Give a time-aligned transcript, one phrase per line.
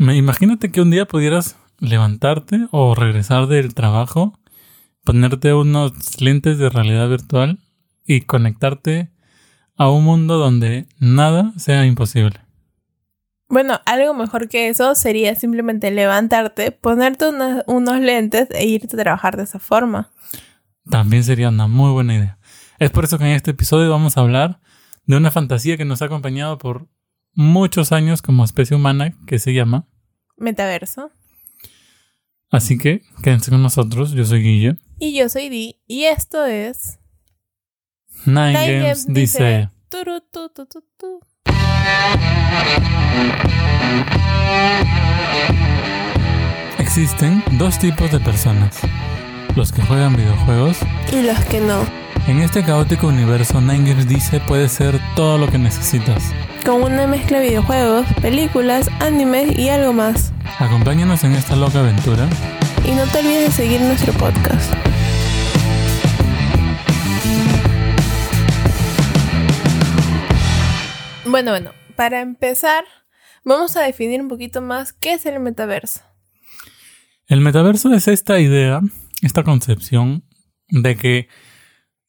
[0.00, 4.32] Me, imagínate que un día pudieras levantarte o regresar del trabajo,
[5.04, 7.58] ponerte unos lentes de realidad virtual
[8.06, 9.10] y conectarte
[9.76, 12.40] a un mundo donde nada sea imposible.
[13.50, 17.26] Bueno, algo mejor que eso sería simplemente levantarte, ponerte
[17.66, 20.12] unos lentes e irte a trabajar de esa forma.
[20.88, 22.38] También sería una muy buena idea.
[22.78, 24.60] Es por eso que en este episodio vamos a hablar
[25.04, 26.88] de una fantasía que nos ha acompañado por
[27.34, 29.89] muchos años como especie humana que se llama
[30.40, 31.12] Metaverso.
[32.50, 34.76] Así que quédense con nosotros, yo soy Guille.
[34.98, 36.98] Y yo soy Di, y esto es...
[38.26, 39.70] Nine, Games, dice...
[46.78, 48.80] Existen dos tipos de personas,
[49.54, 50.78] los que juegan videojuegos
[51.12, 51.84] y los que no.
[52.26, 56.32] En este caótico universo, Nine Games dice puede ser todo lo que necesitas.
[56.64, 60.32] Con una mezcla de videojuegos, películas, animes y algo más.
[60.58, 62.28] Acompáñanos en esta loca aventura.
[62.86, 64.72] Y no te olvides de seguir nuestro podcast.
[71.26, 72.84] Bueno, bueno, para empezar,
[73.42, 76.00] vamos a definir un poquito más qué es el metaverso.
[77.26, 78.80] El metaverso es esta idea,
[79.22, 80.24] esta concepción
[80.68, 81.28] de que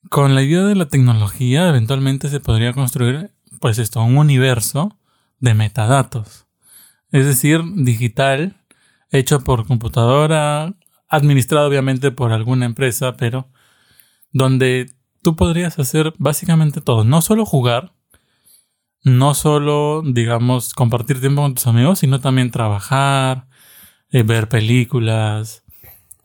[0.09, 3.31] con la ayuda de la tecnología eventualmente se podría construir
[3.61, 4.97] pues esto, un universo
[5.39, 6.47] de metadatos.
[7.11, 8.57] Es decir, digital,
[9.11, 10.73] hecho por computadora,
[11.07, 13.49] administrado obviamente por alguna empresa, pero
[14.31, 17.93] donde tú podrías hacer básicamente todo, no solo jugar,
[19.03, 23.47] no solo, digamos, compartir tiempo con tus amigos, sino también trabajar,
[24.11, 25.63] eh, ver películas.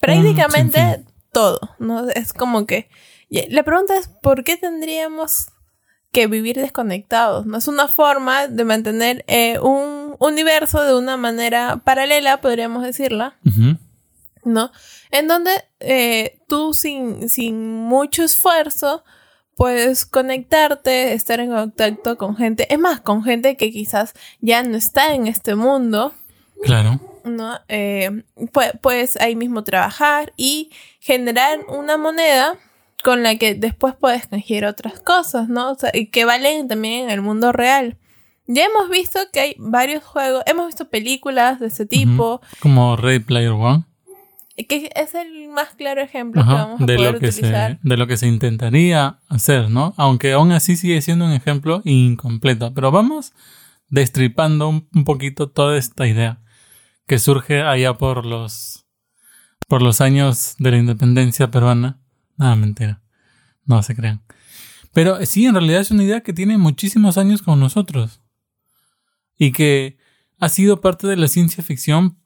[0.01, 2.09] Prácticamente todo, ¿no?
[2.09, 2.89] Es como que...
[3.29, 5.49] La pregunta es, ¿por qué tendríamos
[6.17, 7.45] que vivir desconectados.
[7.45, 13.37] No es una forma de mantener eh, un universo de una manera paralela, podríamos decirla.
[14.43, 14.73] ¿No?
[15.11, 19.05] En donde eh, tú sin, sin mucho esfuerzo
[19.57, 22.73] puedes conectarte, estar en contacto con gente.
[22.73, 26.15] Es más, con gente que quizás ya no está en este mundo.
[26.63, 26.99] Claro.
[27.25, 27.59] ¿no?
[27.69, 28.25] Eh,
[28.81, 32.57] puedes ahí mismo trabajar y generar una moneda
[33.07, 35.71] con la que después puedes canjear otras cosas, ¿no?
[35.71, 37.99] O sea, y que valen también en el mundo real.
[38.49, 42.41] Ya hemos visto que hay varios juegos, hemos visto películas de ese tipo.
[42.59, 43.85] Como Ray Player One.
[44.57, 47.79] Que es el más claro ejemplo que vamos a de poder lo que utilizar.
[47.81, 49.95] Se, de lo que se intentaría hacer, ¿no?
[49.97, 52.75] Aunque aún así sigue siendo un ejemplo incompleto.
[52.75, 53.35] Pero vamos
[53.89, 56.41] destripando un, un poquito toda esta idea
[57.07, 58.85] que surge allá por los
[59.69, 62.01] por los años de la independencia peruana
[62.37, 63.01] Nada, mentira.
[63.65, 64.23] No se crean.
[64.93, 68.21] Pero sí, en realidad es una idea que tiene muchísimos años con nosotros.
[69.37, 69.99] Y que
[70.39, 72.19] ha sido parte de la ciencia ficción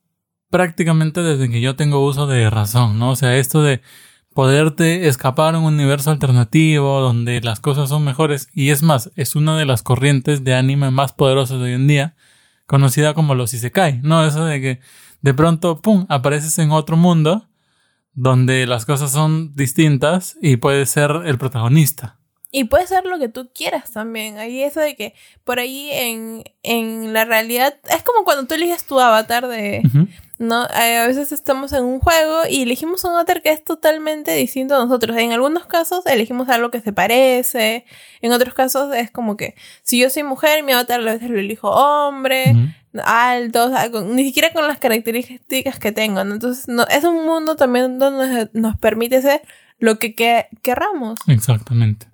[0.50, 3.10] prácticamente desde que yo tengo uso de razón, ¿no?
[3.10, 3.82] O sea, esto de
[4.34, 8.49] poderte escapar a un universo alternativo donde las cosas son mejores.
[8.53, 11.87] Y es más, es una de las corrientes de anime más poderosas de hoy en
[11.87, 12.15] día,
[12.66, 14.25] conocida como los Isekai, ¿no?
[14.25, 14.81] Eso de que
[15.22, 17.50] de pronto, ¡pum!, apareces en otro mundo
[18.12, 22.19] donde las cosas son distintas y puedes ser el protagonista.
[22.50, 24.38] Y puede ser lo que tú quieras también.
[24.38, 28.84] Ahí eso de que por ahí en, en la realidad es como cuando tú eliges
[28.84, 29.83] tu avatar de...
[30.38, 30.65] ¿No?
[30.65, 34.75] Eh, a veces estamos en un juego y elegimos un avatar que es totalmente distinto
[34.75, 35.15] a nosotros.
[35.19, 37.84] En algunos casos elegimos algo que se parece.
[38.22, 41.38] En otros casos es como que si yo soy mujer, mi avatar a veces lo
[41.38, 42.55] elijo hombre
[43.05, 43.72] altos,
[44.06, 46.21] ni siquiera con las características que tengo.
[46.21, 49.43] Entonces, no, es un mundo también donde nos permite ser
[49.78, 50.15] lo que,
[50.62, 51.19] querramos.
[51.27, 52.06] Exactamente.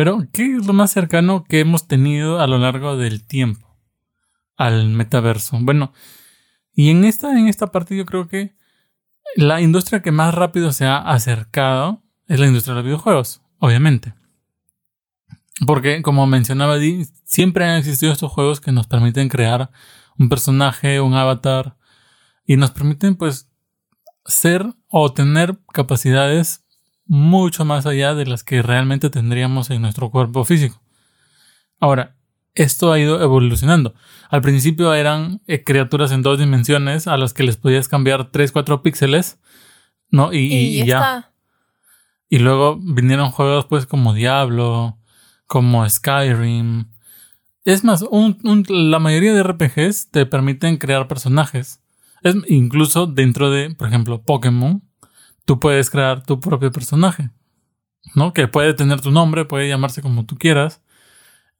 [0.00, 3.76] Pero, ¿qué es lo más cercano que hemos tenido a lo largo del tiempo
[4.56, 5.58] al metaverso?
[5.60, 5.92] Bueno,
[6.72, 8.56] y en esta, en esta parte yo creo que
[9.36, 14.14] la industria que más rápido se ha acercado es la industria de los videojuegos, obviamente.
[15.66, 19.70] Porque, como mencionaba Di, siempre han existido estos juegos que nos permiten crear
[20.16, 21.76] un personaje, un avatar,
[22.46, 23.50] y nos permiten pues
[24.24, 26.64] ser o tener capacidades
[27.10, 30.80] mucho más allá de las que realmente tendríamos en nuestro cuerpo físico.
[31.80, 32.14] Ahora,
[32.54, 33.94] esto ha ido evolucionando.
[34.28, 38.52] Al principio eran eh, criaturas en dos dimensiones a las que les podías cambiar 3,
[38.52, 39.40] 4 píxeles,
[40.08, 40.32] ¿no?
[40.32, 41.32] Y, ya.
[42.28, 44.96] Y luego vinieron juegos pues como Diablo,
[45.46, 46.86] como Skyrim,
[47.64, 48.04] es más,
[48.68, 51.82] la mayoría de RPGs te permiten crear personajes.
[52.22, 54.88] Es, incluso dentro de, por ejemplo, Pokémon,
[55.50, 57.30] tú puedes crear tu propio personaje.
[58.14, 58.32] ¿No?
[58.32, 60.80] Que puede tener tu nombre, puede llamarse como tú quieras.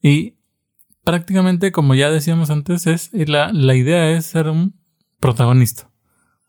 [0.01, 0.37] Y
[1.03, 4.79] prácticamente, como ya decíamos antes, es la, la idea es ser un
[5.19, 5.91] protagonista.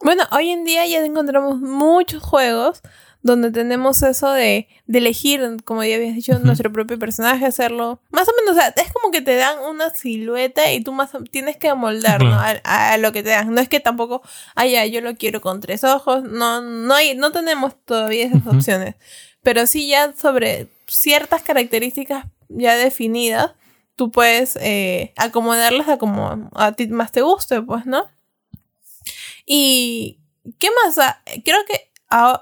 [0.04, 2.84] Bueno, hoy en día ya encontramos muchos juegos
[3.24, 8.02] donde tenemos eso de, de elegir, como ya habías dicho, nuestro propio personaje, hacerlo.
[8.10, 11.12] Más o menos, o sea, es como que te dan una silueta y tú más
[11.30, 12.22] tienes que amoldar
[12.64, 13.54] a, lo que te dan.
[13.54, 14.22] No es que tampoco,
[14.56, 16.24] ah, ya, yo lo quiero con tres ojos.
[16.24, 18.96] No, no, hay, no tenemos todavía esas opciones.
[19.44, 23.52] Pero sí ya sobre ciertas características ya definidas,
[23.96, 28.08] tú puedes eh, acomodarlas a como a ti más te guste, pues, ¿no?
[29.46, 30.20] Y,
[30.60, 30.96] ¿qué más?
[31.44, 31.91] creo que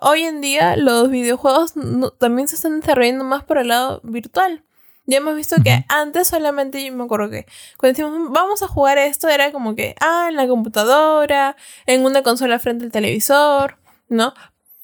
[0.01, 1.73] hoy en día los videojuegos
[2.17, 4.63] también se están desarrollando más por el lado virtual.
[5.05, 8.99] Ya hemos visto que antes solamente yo me acuerdo que cuando decimos vamos a jugar
[8.99, 11.55] esto era como que, ah, en la computadora,
[11.87, 13.77] en una consola frente al televisor,
[14.07, 14.35] ¿no?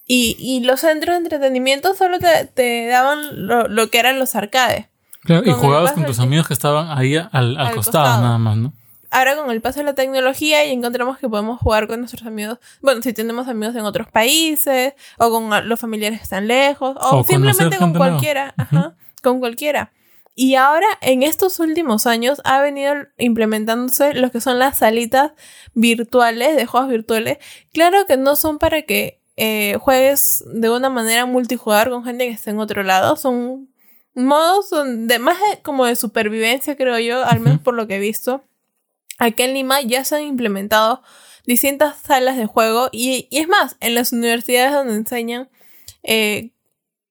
[0.08, 4.88] Y, y los centros de entretenimiento solo te, daban lo, que eran los arcades.
[5.22, 8.74] Claro, y jugabas con tus amigos que estaban ahí al, costado, nada más, ¿no?
[9.16, 12.60] Ahora con el paso de la tecnología y encontramos que podemos jugar con nuestros amigos,
[12.82, 17.24] bueno, si tenemos amigos en otros países, o con los familiares que están lejos, o,
[17.24, 19.94] simplemente con cualquiera, ajá, con cualquiera.
[20.38, 25.32] Y ahora, en estos últimos años, ha venido implementándose lo que son las salitas
[25.74, 27.38] virtuales, de juegos virtuales.
[27.72, 32.34] Claro que no son para que eh, juegues de una manera multijugador con gente que
[32.34, 33.70] esté en otro lado, son
[34.14, 38.44] modos de más como de supervivencia, creo yo, al menos por lo que he visto.
[39.18, 41.02] Aquí en Lima ya se han implementado
[41.46, 45.50] distintas salas de juego y, es más, en las universidades donde enseñan
[46.04, 46.52] eh,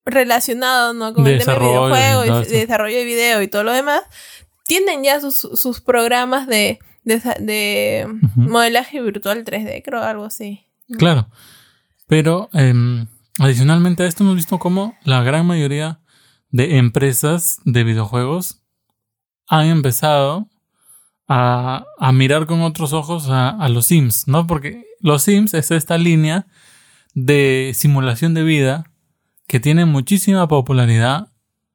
[0.05, 1.15] relacionado ¿no?
[1.15, 4.03] con el tema de videojuegos, y, desarrollo de video y todo lo demás,
[4.67, 10.67] tienen ya sus, programas de, de, modelaje virtual 3D, creo, algo así.
[10.99, 11.29] Claro,
[12.07, 13.07] pero em,
[13.39, 16.01] adicionalmente a esto hemos visto cómo la gran mayoría
[16.51, 18.63] de empresas de videojuegos
[19.49, 20.49] han empezado
[21.29, 24.47] a, mirar con otros ojos a, a, los Sims, ¿no?
[24.47, 26.47] Porque los Sims es esta línea
[27.15, 28.91] de simulación de vida
[29.47, 31.29] que tiene muchísima popularidad.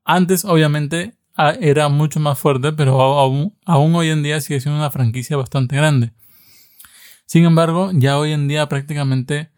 [0.05, 1.19] Antes, obviamente,
[1.61, 5.75] era mucho más fuerte, pero aún, aún hoy en día sigue siendo una franquicia bastante
[5.75, 6.11] grande.
[7.25, 9.51] Sin embargo, ya hoy en día prácticamente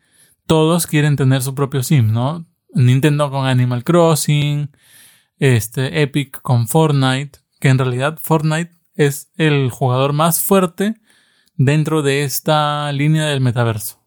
[0.46, 2.46] todos quieren tener su propio Sim, ¿no?
[2.74, 4.70] Nintendo con Animal Crossing,
[5.40, 10.96] este, Epic con Fortnite, que en realidad Fortnite es el jugador más fuerte
[11.56, 14.00] dentro de esta línea del metaverso.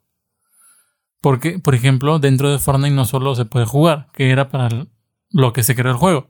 [1.20, 4.86] Porque, por ejemplo, dentro de Fortnite no solo se puede jugar, que era para
[5.30, 6.28] lo que se creó el juego,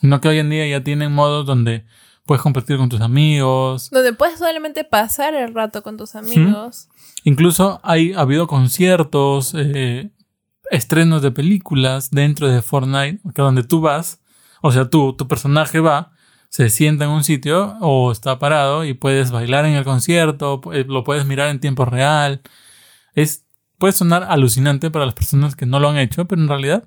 [0.00, 1.84] sino que hoy en día ya tienen modos donde
[2.24, 3.90] puedes compartir con tus amigos.
[3.90, 6.88] Donde puedes solamente pasar el rato con tus amigos.
[7.24, 10.10] Incluso hay, ha habido conciertos, eh,
[10.70, 14.20] estrenos de películas dentro de Fortnite, que donde tú vas,
[14.62, 16.12] o sea, tú, tu personaje va
[16.56, 21.04] se sienta en un sitio o está parado y puedes bailar en el concierto, lo
[21.04, 22.40] puedes mirar en tiempo real.
[23.14, 23.44] Es,
[23.76, 26.84] puede sonar alucinante para las personas que no lo han hecho, pero en realidad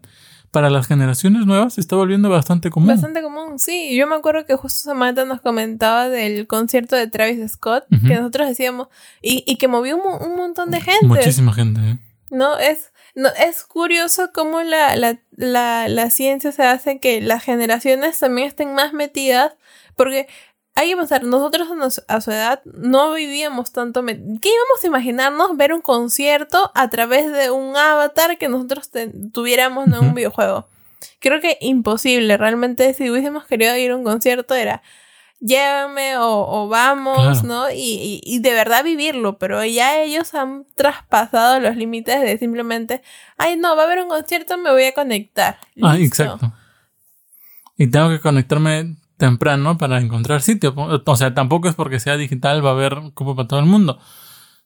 [0.50, 2.88] para las generaciones nuevas se está volviendo bastante común.
[2.88, 3.96] Bastante común, sí.
[3.96, 8.48] Yo me acuerdo que justo Samantha nos comentaba del concierto de Travis Scott, que nosotros
[8.48, 8.88] decíamos,
[9.22, 11.06] y, y que movió un, montón de gente.
[11.06, 11.80] Muchísima gente.
[11.80, 12.00] ¿eh?
[12.32, 17.44] No, es, no, es curioso cómo la, la, la, la ciencia se hace que las
[17.44, 19.54] generaciones también estén más metidas
[19.96, 20.28] porque
[20.76, 21.68] hay que pensar, nosotros
[22.08, 24.06] a su edad no vivíamos tanto.
[24.06, 28.90] ¿Qué íbamos a imaginarnos ver un concierto a través de un avatar que nosotros
[29.34, 30.68] tuviéramos en un videojuego?
[31.20, 32.38] Creo que imposible.
[32.38, 34.82] Realmente, si hubiésemos querido ir a un concierto, era
[35.40, 37.70] llévame o, vamos, ¿no?
[37.72, 43.02] Y, y, de verdad vivirlo, pero ya ellos han traspasado los límites de simplemente,
[43.38, 45.58] ay, no, va a haber un concierto, me voy a conectar.
[45.82, 46.54] Ah, exacto.
[47.78, 50.74] Y tengo que conectarme temprano para encontrar sitio.
[50.76, 54.00] O sea, tampoco es porque sea digital, va a haber como para todo el mundo.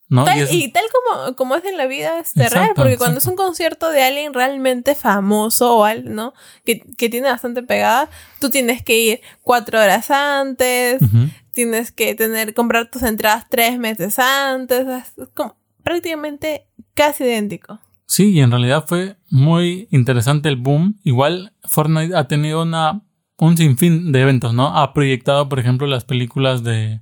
[0.10, 0.25] ¿No?
[0.51, 3.89] y, tal como, como es en la vida es real, porque cuando es un concierto
[3.89, 6.33] de alguien realmente famoso o algo, ¿no?
[6.65, 11.01] Que, que, tiene bastante pegada, tú tienes que ir cuatro horas antes,
[11.51, 17.79] tienes que tener, comprar tus entradas tres meses antes, es como prácticamente casi idéntico.
[18.05, 21.00] Sí, y en realidad fue muy interesante el boom.
[21.03, 23.01] Igual Fortnite ha tenido una
[23.38, 24.67] un sinfín de eventos, ¿no?
[24.77, 27.01] Ha proyectado, por ejemplo, las películas de,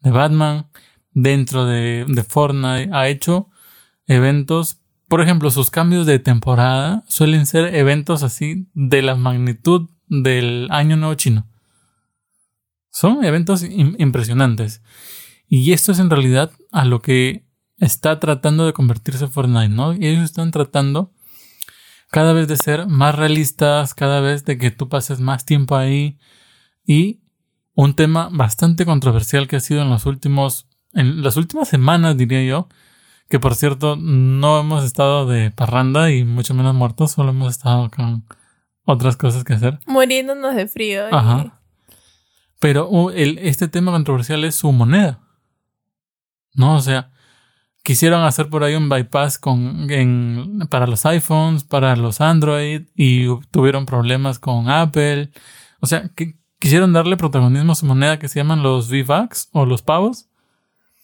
[0.00, 0.66] de Batman
[1.12, 2.90] dentro de, Fortnite.
[2.92, 3.48] Ha hecho
[4.06, 10.68] eventos, por ejemplo, sus cambios de temporada suelen ser eventos así de la magnitud del
[10.70, 11.46] Año Nuevo Chino.
[12.90, 14.82] Son eventos impresionantes.
[15.46, 17.46] Y esto es en realidad a lo que
[17.78, 19.94] está tratando de convertirse Fortnite, ¿no?
[19.94, 21.12] Y ellos están tratando
[22.10, 26.18] cada vez de ser más realistas, cada vez de que tú pases más tiempo ahí.
[26.84, 27.20] Y
[27.74, 32.44] un tema bastante controversial que ha sido en los últimos en las últimas semanas, diría
[32.44, 32.68] yo,
[33.28, 37.90] que por cierto, no hemos estado de parranda y mucho menos muertos, solo hemos estado
[37.90, 38.24] con
[38.84, 39.78] otras cosas que hacer.
[39.86, 41.04] Muriéndonos de frío.
[41.12, 41.60] Ajá.
[42.58, 45.20] Pero uh, el, este tema controversial es su moneda.
[46.54, 46.76] ¿No?
[46.76, 47.10] O sea,
[47.82, 53.26] quisieron hacer por ahí un bypass con, en, para los iPhones, para los Android y
[53.50, 55.30] tuvieron problemas con Apple.
[55.80, 59.66] O sea, que quisieron darle protagonismo a su moneda que se llaman los V-Bucks o
[59.66, 60.27] los pavos.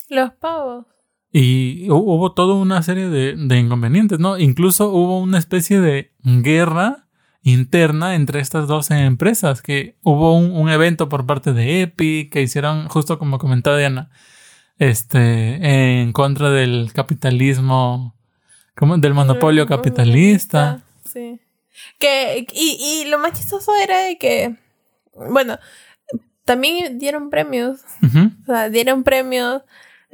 [0.08, 0.86] Los pavos.
[1.32, 4.38] Y hubo toda una serie de, de, inconvenientes, ¿no?
[4.38, 7.08] Incluso hubo una especie de guerra
[7.42, 12.42] interna entre estas dos empresas, que hubo un, un evento por parte de Epic que
[12.42, 14.10] hicieron, justo como comentaba Diana,
[14.78, 18.14] este, en contra del capitalismo,
[18.76, 20.84] como del monopolio capitalista.
[21.04, 21.40] Sí.
[21.98, 24.56] Que, y, y lo más chistoso era de que,
[25.14, 25.58] bueno,
[26.44, 27.80] también dieron premios.
[28.02, 29.62] O sea, dieron premios.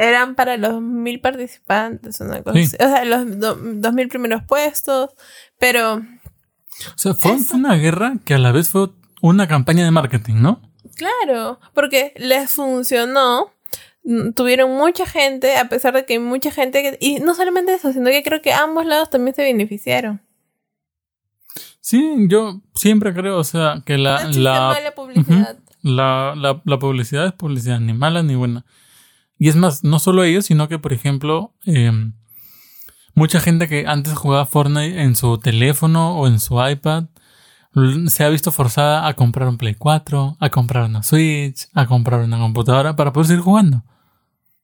[0.00, 5.10] Eran para los mil participantes, una cosa O sea, los dos mil primeros puestos.
[5.58, 5.96] Pero.
[5.96, 8.90] O sea, fue, una guerra que a la vez fue
[9.20, 10.62] una campaña de marketing, ¿no?
[10.96, 13.52] Claro, porque les funcionó
[14.02, 17.92] Mm, tuvieron mucha gente, a pesar de que hay mucha gente, y no solamente eso,
[17.92, 20.22] sino que creo que ambos lados también se beneficiaron.
[21.80, 24.24] Sí, yo siempre creo, o sea, que la...
[24.32, 25.58] la, publicidad.
[25.82, 28.64] la, la, publicidad es publicidad, ni mala ni buena.
[29.40, 32.12] Y es más, no solo ellos, sino que, por ejemplo, em,
[33.14, 37.04] mucha gente que antes jugaba Fortnite en su teléfono o en su iPad,
[38.08, 42.20] se ha visto forzada a comprar un Play 4, a comprar una Switch, a comprar
[42.20, 43.82] una computadora para poder seguir jugando.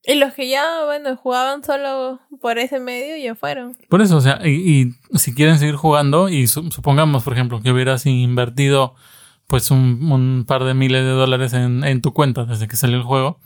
[0.04, 3.78] Y los que ya, bueno, jugaban solo por ese medio ya fueron.
[3.88, 8.04] Por eso, o sea, y, si quieren seguir jugando, y supongamos, por ejemplo, que hubieras
[8.04, 8.94] invertido
[9.46, 13.40] pues un, par de miles de dólares en, tu cuenta desde que salió el juego,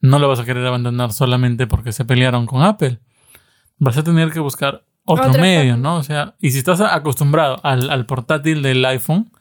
[0.00, 3.00] no lo vas a querer abandonar solamente porque se pelearon con Apple.
[3.78, 5.96] Vas a tener que buscar otro medio, ¿no?
[5.96, 9.32] O sea, y si estás acostumbrado al, al portátil del iPhone,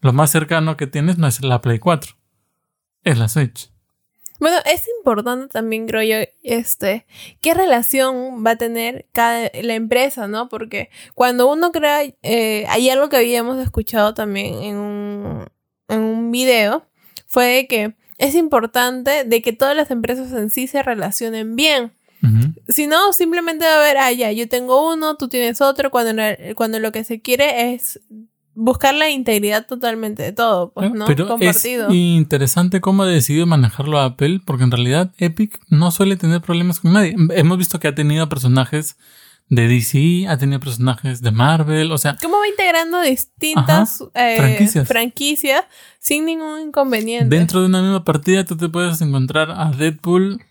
[0.00, 2.12] lo más cercano que tienes no es la Play 4,
[3.04, 3.70] es la Switch.
[4.40, 7.06] Bueno, es importante también, creo yo, este,
[7.40, 10.48] qué relación va a tener cada, la empresa, ¿no?
[10.48, 15.46] Porque cuando uno crea, eh, hay algo que habíamos escuchado también en un,
[15.88, 16.84] en un video,
[17.26, 21.92] fue de que es importante de que todas las empresas en sí se relacionen bien.
[22.68, 26.22] Si no, simplemente va a haber, ah, ya, yo tengo uno, tú tienes otro, cuando,
[26.54, 28.00] cuando lo que se quiere es
[28.54, 31.04] buscar la integridad totalmente de todo, pues, ¿no?
[31.04, 31.88] Pero Compartido.
[31.88, 36.80] es interesante cómo ha decidido manejarlo Apple, porque en realidad Epic no suele tener problemas
[36.80, 37.14] con nadie.
[37.30, 38.96] Hemos visto que ha tenido personajes
[39.48, 42.16] de DC, ha tenido personajes de Marvel, o sea...
[42.20, 44.88] ¿Cómo va integrando distintas eh, franquicias.
[44.88, 45.64] franquicias
[45.98, 47.36] sin ningún inconveniente?
[47.36, 50.42] Dentro de una misma partida tú te puedes encontrar a Deadpool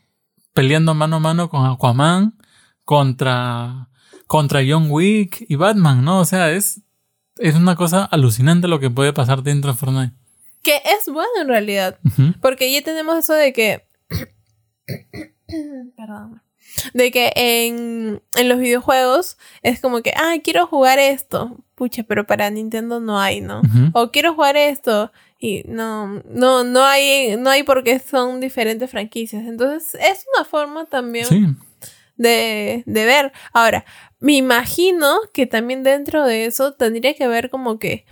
[0.53, 2.37] peleando mano a mano con Aquaman
[2.85, 3.89] contra,
[4.27, 6.19] contra John Wick y Batman, ¿no?
[6.19, 6.83] O sea, es
[7.37, 10.13] es una cosa alucinante lo que puede pasar dentro de Fortnite.
[10.61, 11.99] Que es bueno en realidad.
[12.41, 13.87] Porque ya tenemos eso de que.
[15.97, 16.42] Perdón.
[16.93, 21.57] De que en, en, los videojuegos es como que, ah, quiero jugar esto.
[21.75, 23.61] Pucha, pero para Nintendo no hay, ¿no?
[23.93, 25.11] O quiero jugar esto.
[25.39, 29.45] Y no, no, no hay, no hay porque son diferentes franquicias.
[29.45, 31.57] Entonces, es una forma también
[32.15, 33.33] de, de ver.
[33.51, 33.85] Ahora,
[34.19, 38.05] me imagino que también dentro de eso tendría que haber como que...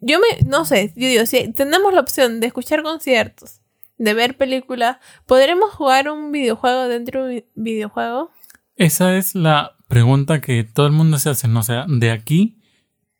[0.00, 0.46] Yo me...
[0.46, 3.60] No sé, yo digo, si tenemos la opción de escuchar conciertos,
[4.02, 8.30] de ver películas, ¿podremos jugar un videojuego dentro de un videojuego?
[8.76, 11.60] Esa es la pregunta que todo el mundo se hace, ¿no?
[11.60, 12.58] O sea, de aquí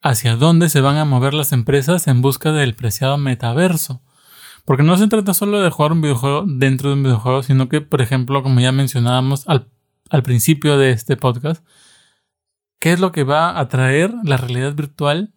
[0.01, 4.03] hacia dónde se van a mover las empresas en busca del preciado metaverso.
[4.65, 7.81] Porque no se trata solo de jugar un videojuego dentro de un videojuego, sino que,
[7.81, 9.69] por ejemplo, como ya mencionábamos al,
[10.11, 11.65] al principio de este podcast,
[12.83, 15.33] ¿Qué es lo que va a traer la realidad virtual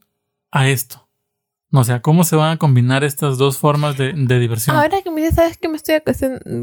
[0.50, 1.05] a esto?
[1.80, 4.76] O sea, ¿cómo se van a combinar estas dos formas de, diversión?
[4.76, 6.02] Ahora que me dices, ¿sabes qué me, estoy,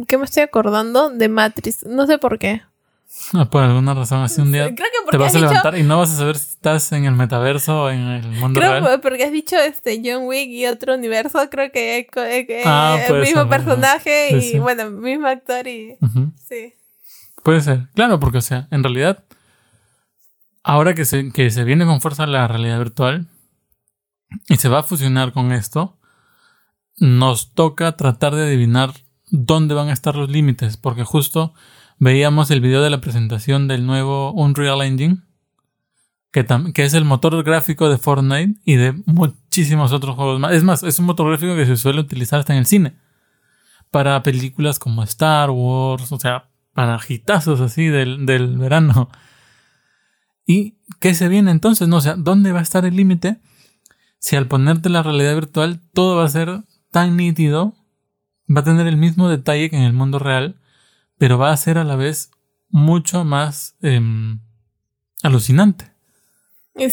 [0.06, 1.10] que me estoy acordando?
[1.10, 1.86] De Matrix.
[1.86, 2.62] No sé por qué.
[3.34, 4.74] Ah, por alguna razón, así un día
[5.10, 7.90] te vas a levantar y no vas a saber si estás en el metaverso o
[7.90, 9.00] en el mundo creo real.
[9.02, 12.06] porque has dicho este John Wick y otro universo, creo que es
[12.64, 15.98] ah, el mismo personaje y bueno, mismo actor y
[16.48, 16.72] sí.
[17.42, 19.22] Puede ser, claro, porque o sea, en realidad
[20.62, 23.26] ahora que se, que se viene con fuerza la realidad virtual
[24.48, 25.98] y se va a fusionar con esto,
[26.98, 28.92] nos toca tratar de adivinar
[29.30, 31.54] dónde van a estar los límites, porque justo
[31.98, 35.18] veíamos el video de la presentación del nuevo Unreal Engine,
[36.30, 40.52] que, que, es el motor gráfico de Fortnite y de muchísimos otros juegos más.
[40.52, 42.96] Es más, es un motor gráfico que se suele utilizar hasta en el cine,
[43.90, 49.10] para películas como Star Wars, o sea, para gitazos así del, del verano.
[50.46, 51.88] ¿Y qué se viene entonces?
[51.88, 53.40] No, o sea, ¿dónde va a estar el límite?
[54.22, 56.62] Si al ponerte la realidad virtual todo va a ser
[56.92, 57.74] tan nítido,
[58.48, 60.60] va a tener el mismo detalle que en el mundo real,
[61.18, 62.30] pero va a ser a la vez
[62.68, 64.38] mucho más em,
[65.24, 65.90] alucinante.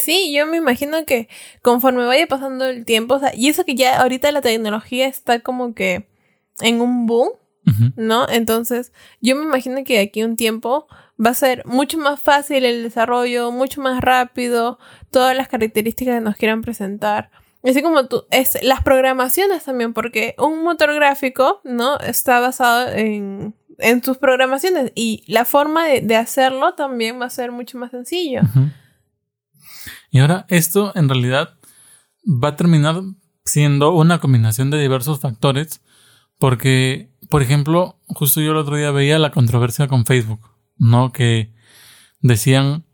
[0.00, 1.28] Sí, yo me imagino que
[1.62, 5.38] conforme vaya pasando el tiempo, o sea, y eso que ya ahorita la tecnología está
[5.38, 6.08] como que
[6.60, 7.30] en un boom,
[7.94, 8.28] ¿no?
[8.28, 10.88] Entonces, yo me imagino que de aquí un tiempo
[11.24, 14.78] va a ser mucho más fácil el desarrollo, mucho más rápido,
[15.10, 17.30] todas las características que nos quieran presentar.
[17.62, 21.98] Así como tú, es, las programaciones también, porque un motor gráfico, ¿no?
[21.98, 27.52] Está basado en, en sus programaciones y la forma de, hacerlo también va a ser
[27.52, 28.40] mucho más sencillo.
[30.10, 31.58] Y ahora esto en realidad
[32.26, 33.02] va a terminar
[33.44, 35.82] siendo una combinación de diversos factores
[36.38, 40.49] porque, por ejemplo, justo yo el otro día veía la controversia con Facebook,
[40.80, 41.12] ¿no?
[41.12, 41.52] Que
[42.20, 42.84] decían,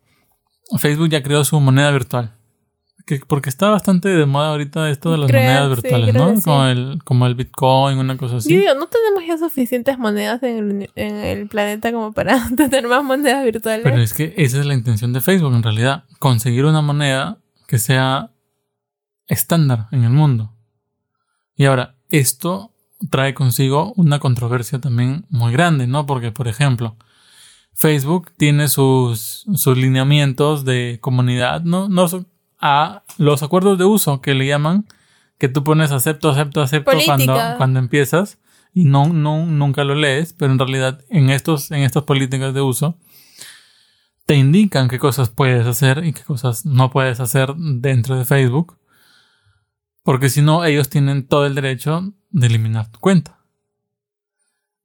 [0.78, 2.32] Facebook ya creó su moneda virtual.
[3.06, 6.42] Que, porque está bastante de moda ahorita esto de las monedas virtuales, ¿no?
[6.42, 8.52] Como, el, como el Bitcoin, una cosa así.
[8.52, 12.88] Yo digo, no tenemos ya suficientes monedas en el, en el planeta como para tener
[12.88, 13.84] más monedas virtuales.
[13.84, 16.02] Pero es que esa es la intención de Facebook, en realidad.
[16.18, 17.38] Conseguir una moneda
[17.68, 18.32] que sea
[19.28, 20.52] estándar en el mundo.
[21.54, 22.74] Y ahora, esto
[23.08, 26.06] trae consigo una controversia también muy grande, ¿no?
[26.06, 26.96] Porque, por ejemplo,
[27.76, 31.90] Facebook tiene sus, sus lineamientos de comunidad, ¿no?
[31.90, 32.06] no
[32.58, 34.86] a los acuerdos de uso que le llaman,
[35.36, 38.38] que tú pones acepto, acepto, acepto cuando, cuando empiezas
[38.72, 42.62] y no, no, nunca lo lees, pero en realidad en, estos, en estas políticas de
[42.62, 42.98] uso
[44.24, 48.78] te indican qué cosas puedes hacer y qué cosas no puedes hacer dentro de Facebook,
[50.02, 53.38] porque si no ellos tienen todo el derecho de eliminar tu cuenta.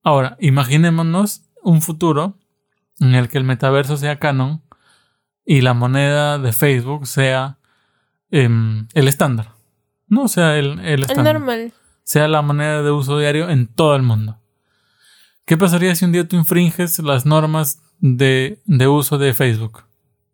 [0.03, 2.40] Ahora, imaginémonos un futuro
[3.01, 4.62] en el que el metaverso sea canon
[5.43, 7.58] y la moneda de Facebook sea
[8.30, 9.49] em, el estándar.
[10.08, 11.36] No sea el, el estándar.
[11.36, 11.73] normal.
[12.04, 14.38] Sea la moneda de uso diario en todo el mundo.
[15.45, 19.84] ¿Qué pasaría si un día tú infringes las normas de, de uso de Facebook?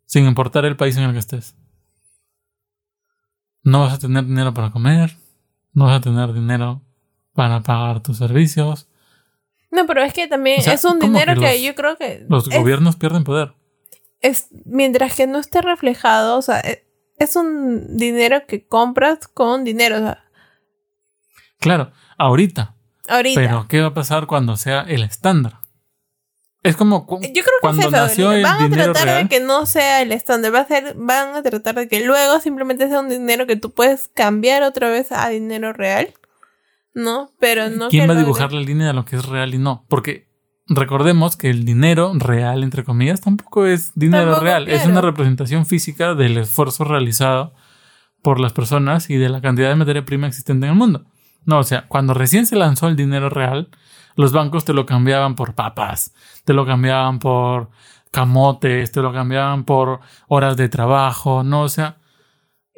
[0.06, 1.56] Sin importar el país en el que estés.
[3.63, 5.18] No vas a tener dinero para comer.
[5.74, 6.82] No vas a tener dinero
[7.34, 8.88] para pagar tus servicios.
[9.70, 12.26] No, pero es que también es un dinero que, yo creo que...
[12.30, 13.54] Los gobiernos pierden poder.
[14.22, 19.64] Es, mientras que no esté reflejado, o sea, e, es, un dinero que compras con
[19.64, 20.16] dinero.
[21.60, 22.76] Claro, ahorita.
[23.08, 23.40] Ahorita.
[23.40, 25.60] Pero, ¿qué va a pasar cuando sea el estándar?
[26.64, 30.02] Es como Yo creo que cuando nació el van a tratar de que no sea
[30.02, 33.46] el estándar, va a ser, van a tratar de que luego simplemente sea un dinero
[33.48, 36.14] que tú puedes cambiar otra vez a dinero real.
[36.98, 37.32] ¿No?
[37.40, 37.90] Pero no.
[37.90, 39.86] ¿Quién va a dibujar la línea de lo que es real y no?
[39.88, 40.28] Porque
[40.68, 44.68] recordemos que el dinero real, entre comillas, tampoco es dinero real.
[44.68, 47.54] Es una representación física del esfuerzo realizado
[48.24, 51.06] por las personas y de la cantidad de materia prima existente en el mundo.
[51.46, 53.70] No, o sea, cuando recién se lanzó el dinero real,
[54.16, 56.14] los bancos te lo cambiaban por papas,
[56.46, 57.70] te lo cambiaban por
[58.10, 61.62] camotes, te lo cambiaban por horas de trabajo, ¿no?
[61.62, 61.98] O sea,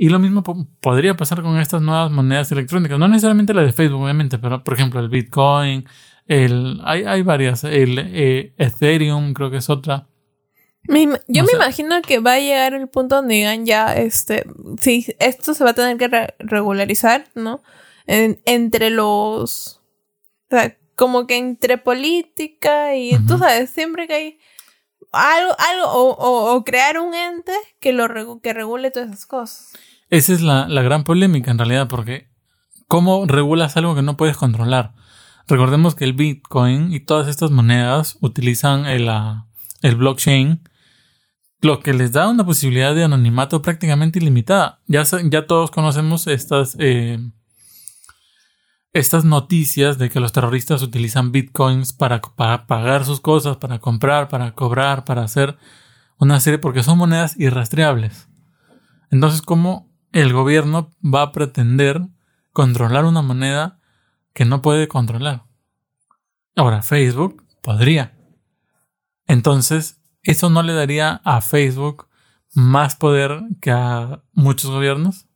[0.02, 0.44] y lo mismo
[0.80, 2.98] podría pasar con estas nuevas monedas electrónicas.
[2.98, 5.86] No necesariamente la de Facebook, obviamente, pero por ejemplo el Bitcoin,
[6.26, 7.66] el, hay, hay varias.
[7.66, 10.08] El eh, Ethereum creo que es otra.
[10.88, 14.46] yo me imagino que va a llegar el punto donde digan ya, este,
[14.80, 17.62] sí, esto se va a tener que regularizar, ¿no?
[18.08, 19.82] entre los,
[20.50, 24.40] o sea, como que entre política y, tú sabes, siempre que hay
[25.12, 29.74] algo, algo o, o, crear un ente que lo que regule todas esas cosas.
[30.10, 32.30] Esa es la, gran polémica en realidad, porque
[32.88, 34.94] ¿cómo regulas algo que no puedes controlar?
[35.48, 39.48] Recordemos que el Bitcoin y todas estas monedas utilizan el, ah,
[39.82, 40.62] el blockchain,
[41.62, 44.80] lo que les da una posibilidad de anonimato prácticamente ilimitada.
[44.88, 47.20] Ya, ya todos conocemos estas, eh,
[48.94, 54.28] estas noticias de que los terroristas utilizan bitcoins para, para pagar sus cosas, para comprar,
[54.30, 55.58] para cobrar, para hacer
[56.18, 58.28] una serie, porque son monedas irrastreables.
[59.12, 62.02] Entonces, ¿cómo el gobierno va a pretender
[62.54, 63.80] controlar una moneda
[64.34, 65.44] que no puede controlar.
[66.56, 68.18] Ahora, Facebook podría.
[69.28, 72.08] Entonces, ¿eso no le daría a Facebook
[72.54, 75.28] más poder que a muchos gobiernos?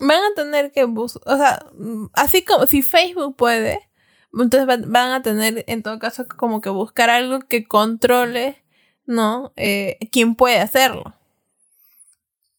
[0.00, 1.66] Van a tener que buscar, o sea,
[2.12, 3.88] así como si Facebook puede,
[4.32, 8.62] entonces van a tener en todo caso como que buscar algo que controle,
[9.06, 9.52] ¿no?
[9.56, 11.14] Eh, quién puede hacerlo.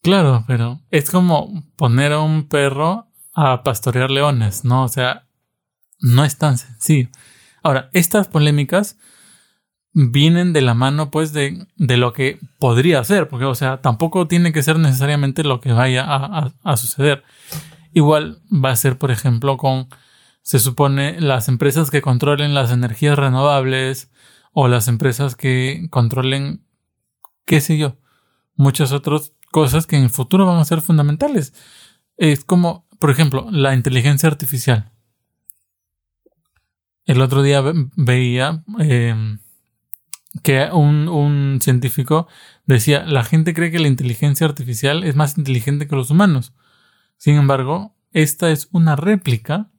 [0.06, 4.84] Claro, pero es como poner a un perro a pastorear leones, ¿no?
[4.84, 5.26] O sea,
[6.00, 7.10] no es tan sencillo.
[7.64, 9.00] Ahora, estas polémicas
[9.94, 14.28] vienen de la mano pues de, de, lo que podría ser, porque o sea, tampoco
[14.28, 17.24] tiene que ser necesariamente lo que vaya a, a, suceder.
[17.92, 19.88] Igual va a ser, por ejemplo, con,
[20.44, 24.12] se supone, las empresas que controlen las energías renovables
[24.54, 26.64] o las empresas que controlen,
[27.48, 27.98] qué sé yo,
[28.56, 31.54] muchas otras cosas que en el futuro van a ser fundamentales.
[32.18, 34.92] Es como, por ejemplo, la inteligencia artificial.
[37.06, 37.64] El otro día
[37.96, 39.40] veía em,
[40.44, 42.28] que un, un, científico
[42.66, 46.52] decía, la gente cree que la inteligencia artificial es más inteligente que los humanos.
[47.16, 49.70] Sin embargo, esta es una réplica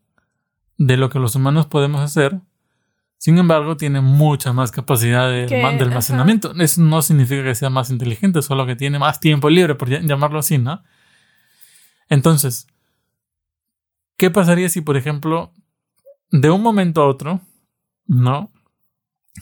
[0.78, 2.40] de lo que los humanos podemos hacer.
[3.26, 6.52] Sin embargo, tiene mucha más capacidad de, de almacenamiento.
[6.60, 10.38] Eso no significa que sea más inteligente, solo que tiene más tiempo libre, por llamarlo
[10.38, 10.84] así, ¿no?
[12.08, 12.68] Entonces,
[14.16, 15.52] ¿qué pasaría si, por ejemplo,
[16.30, 17.40] de un momento a otro,
[18.06, 18.52] ¿no?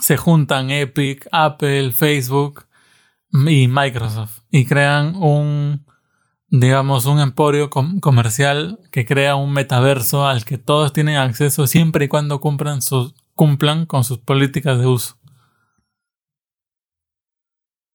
[0.00, 2.64] Se juntan Epic, Apple, Facebook
[3.32, 5.84] y Microsoft y crean un,
[6.48, 12.08] digamos, un emporio comercial que crea un metaverso al que todos tienen acceso siempre y
[12.08, 15.18] cuando cumplan, sus, cumplan con sus políticas de uso.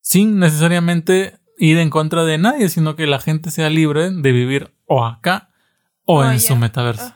[0.02, 4.73] Sin necesariamente ir en contra de nadie, sino que la gente sea libre de vivir
[4.86, 5.49] o acá
[6.06, 7.13] o en su metaverso.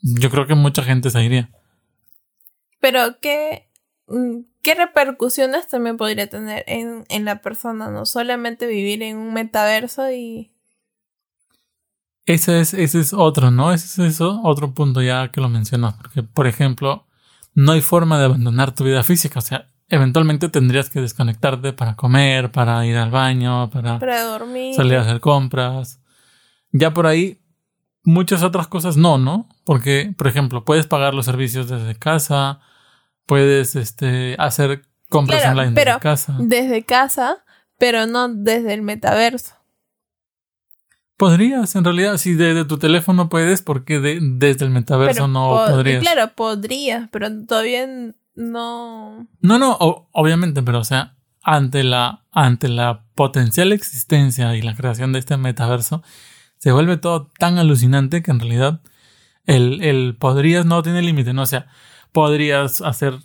[0.00, 1.50] Yo creo que mucha gente se iría.
[2.80, 3.68] Pero, ¿qué,
[4.06, 7.90] mm, ¿qué repercusiones también podría tener en, en la persona?
[7.90, 10.52] No solamente vivir en un metaverso y...
[12.28, 13.72] Ese es, ese es otro, ¿no?
[13.72, 15.94] Ese es eso, otro punto ya que lo mencionas.
[15.94, 17.06] Porque, por ejemplo,
[17.54, 19.38] no hay forma de abandonar tu vida física.
[19.38, 24.74] O sea, eventualmente tendrías que desconectarte para comer, para ir al baño, para, para dormir.
[24.74, 26.02] salir a hacer compras.
[26.70, 27.40] Ya por ahí
[28.04, 29.48] muchas otras cosas no, ¿no?
[29.64, 32.60] Porque, por ejemplo, puedes pagar los servicios desde casa,
[33.24, 36.36] puedes este, hacer compras online desde casa.
[36.38, 37.42] Desde casa,
[37.78, 39.57] pero no desde el metaverso.
[41.18, 46.00] Podrías, en realidad, si desde tu teléfono puedes, porque desde el metaverso no podrías.
[46.00, 47.88] Claro, podrías, pero todavía
[48.36, 49.26] no.
[49.40, 49.76] No, no,
[50.12, 55.36] obviamente, pero o sea, ante la, ante la potencial existencia y la creación de este
[55.36, 56.04] metaverso,
[56.58, 58.80] se vuelve todo tan alucinante que en realidad
[59.44, 61.42] el, el podrías no tiene límite, ¿no?
[61.42, 61.66] O sea,
[62.12, 63.18] podrías hacer,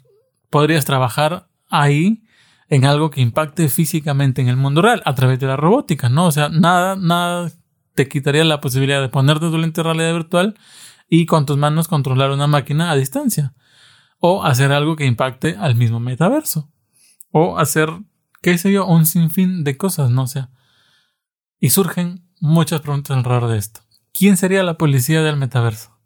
[0.50, 2.24] podrías trabajar ahí
[2.70, 6.26] en algo que impacte físicamente en el mundo real a través de la robótica, ¿no?
[6.26, 7.52] O sea, nada, nada
[7.94, 10.58] te quitaría la posibilidad de ponerte tu lente de realidad virtual
[11.10, 13.54] y con tus manos controlar una máquina a distancia.
[14.20, 16.72] O hacer algo que impacte al mismo metaverso.
[17.32, 17.90] O hacer,
[18.42, 20.24] qué sé yo, un sinfín de cosas, ¿no?
[20.24, 20.50] O sea,
[21.60, 23.82] y surgen muchas preguntas alrededor de esto.
[24.14, 25.98] ¿Quién sería la policía del metaverso?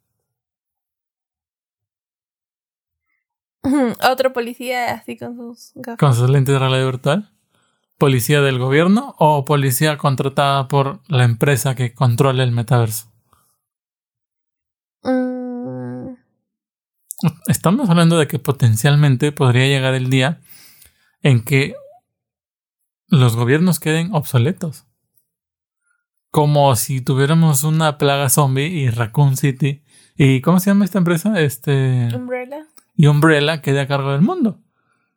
[4.12, 6.00] Otro policía así con sus gafas.
[6.00, 7.37] ¿Con sus lentes de realidad virtual?
[7.98, 13.12] ¿Policía del gobierno o policía contratada por la empresa que controla el metaverso?
[15.04, 16.14] Mm.
[17.48, 20.40] Estamos hablando de que potencialmente podría llegar el día
[21.24, 21.76] en que
[23.08, 24.88] los gobiernos queden obsoletos
[26.38, 29.82] como si tuviéramos una plaga zombie y Raccoon City.
[30.16, 31.42] ¿Y cómo se llama esta empresa?
[31.42, 32.10] Este.
[32.14, 32.68] Umbrella.
[32.96, 34.60] Y Umbrella quede a cargo del mundo.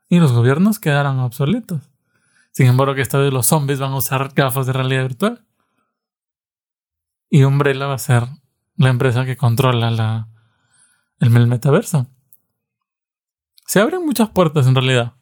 [0.09, 1.90] Y los gobiernos quedarán obsoletos.
[2.53, 5.45] Sin embargo, que esta vez los zombies van a usar gafas de realidad virtual.
[7.29, 8.25] Y Umbrella va a ser
[8.77, 10.29] la empresa que controla la,
[11.21, 12.07] el metaverso.
[13.67, 15.13] Se abren muchas puertas en realidad.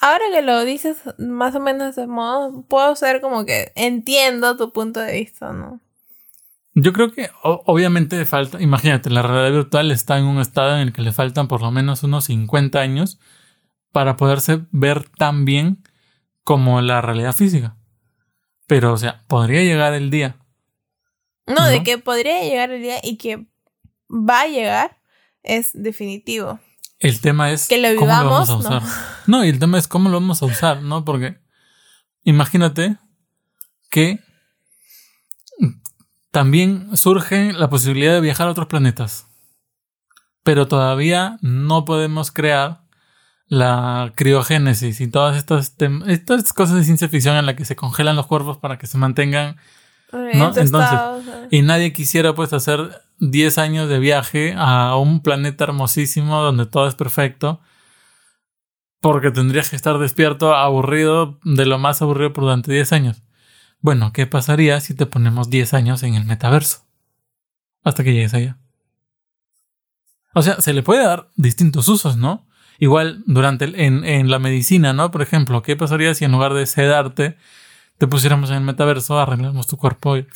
[0.00, 4.72] Ahora que lo dices más o menos de modo, puedo ser como que entiendo tu
[4.72, 5.80] punto de vista, ¿no?
[6.74, 10.92] Yo creo que obviamente falta, imagínate, la realidad virtual está en un estado en el
[10.92, 13.18] que le faltan por lo menos unos 50 años
[13.92, 15.82] para poderse ver tan bien
[16.44, 17.76] como la realidad física.
[18.66, 20.36] Pero, o sea, podría llegar el día.
[21.46, 23.46] No, de que podría llegar el día y que
[24.08, 24.98] va a llegar
[25.42, 26.60] es definitivo.
[26.98, 28.82] El tema es que lo vivamos, cómo lo vamos a usar.
[29.26, 29.44] No.
[29.44, 31.04] y el tema es cómo lo vamos a usar, ¿no?
[31.04, 31.38] Porque
[32.22, 32.96] imagínate
[33.90, 34.20] que
[36.30, 39.26] también surge la posibilidad de viajar a otros planetas.
[40.44, 42.81] Pero todavía no podemos crear
[43.52, 48.16] la criogénesis y todas estas, estas cosas de ciencia ficción en las que se congelan
[48.16, 49.56] los cuerpos para que se mantengan.
[50.10, 50.56] ¿no?
[50.56, 50.98] Entonces,
[51.50, 56.88] y nadie quisiera pues hacer 10 años de viaje a un planeta hermosísimo donde todo
[56.88, 57.60] es perfecto.
[59.02, 63.22] Porque tendrías que estar despierto, aburrido, de lo más aburrido durante 10 años.
[63.80, 66.86] Bueno, ¿qué pasaría si te ponemos 10 años en el metaverso?
[67.84, 68.56] Hasta que llegues allá.
[70.32, 72.46] O sea, se le puede dar distintos usos, ¿no?
[72.82, 75.12] Igual durante en, en la medicina, ¿no?
[75.12, 77.36] Por ejemplo, ¿qué pasaría si en lugar de sedarte
[77.96, 80.26] te pusiéramos en el metaverso, arreglamos tu cuerpo y...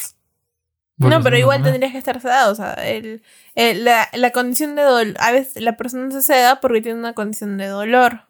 [0.98, 2.52] No, pero igual tendrías que estar sedado.
[2.52, 3.20] O sea, el,
[3.56, 5.16] la, la, condición de dolor.
[5.18, 8.28] A veces la persona se seda porque tiene una condición de dolor.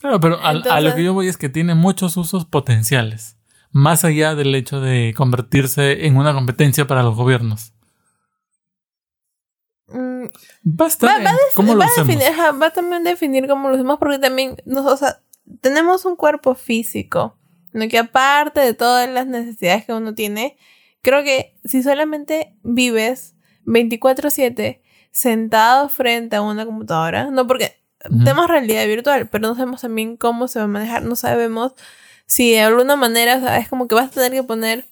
[0.00, 3.38] Claro, pero a, lo que yo voy es que tiene muchos usos potenciales.
[3.72, 7.72] Más allá del hecho de convertirse en una competencia para los gobiernos.
[10.64, 14.18] Mm, va a estar va, cómo lo Definir, va también definir cómo lo hacemos porque
[14.18, 15.20] también nos, o sea,
[15.60, 17.36] tenemos un cuerpo físico.
[17.72, 17.88] ¿no?
[17.88, 20.56] Que aparte de todas las necesidades que uno tiene,
[21.02, 28.86] creo que si solamente vives 24/7 sentado frente a una computadora, no porque tenemos realidad
[28.86, 31.74] virtual, pero no sabemos también cómo se va a manejar, no sabemos
[32.26, 34.86] si de alguna manera, es como que vas a tener que poner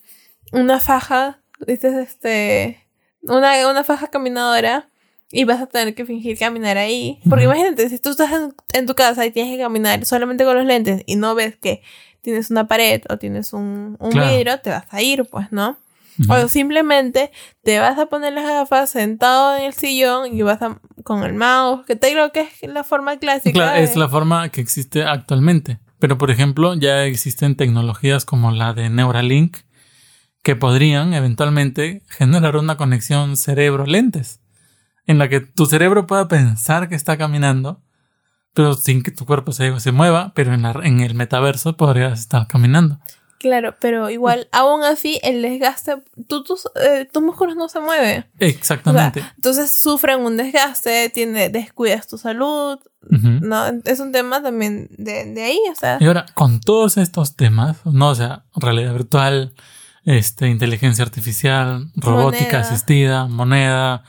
[0.52, 2.82] una faja, este,
[3.22, 4.88] una, una faja caminadora
[5.30, 7.20] y vas a tener que fingir caminar ahí.
[7.28, 8.30] Porque imagínate, si tú estás
[8.72, 11.82] en, tu casa y tienes que caminar solamente con los lentes y no ves que
[12.22, 15.78] tienes una pared o tienes un, un vidrio, te vas a ir, pues, ¿no?
[16.28, 17.30] O simplemente
[17.62, 21.34] te vas a poner las gafas sentado en el sillón y vas a, con el
[21.34, 23.52] mouse, que te creo que es la forma clásica.
[23.52, 25.78] Claro, es la forma que existe actualmente.
[25.98, 29.58] Pero por ejemplo, ya existen tecnologías como la de Neuralink
[30.42, 34.40] que podrían eventualmente generar una conexión cerebro-lentes
[35.06, 37.80] en la que tu cerebro pueda pensar que está caminando,
[38.54, 42.20] pero sin que tu cuerpo se, se mueva, pero en, la, en el metaverso podrías
[42.20, 42.98] estar caminando.
[43.38, 48.26] Claro, pero igual, aún así, el desgaste, tú, tus, eh, tus músculos no se mueven.
[48.38, 49.22] Exactamente.
[49.36, 53.66] entonces sufren un desgaste, tiene, descuidas tu salud, ¿no?
[53.84, 55.98] Es un tema también de, de, ahí, o sea.
[56.00, 58.08] Y ahora, con todos estos temas, ¿no?
[58.08, 59.54] O sea, realidad virtual,
[60.04, 64.02] este, inteligencia artificial, robótica asistida, moneda,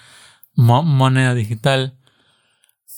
[0.57, 1.97] moneda digital,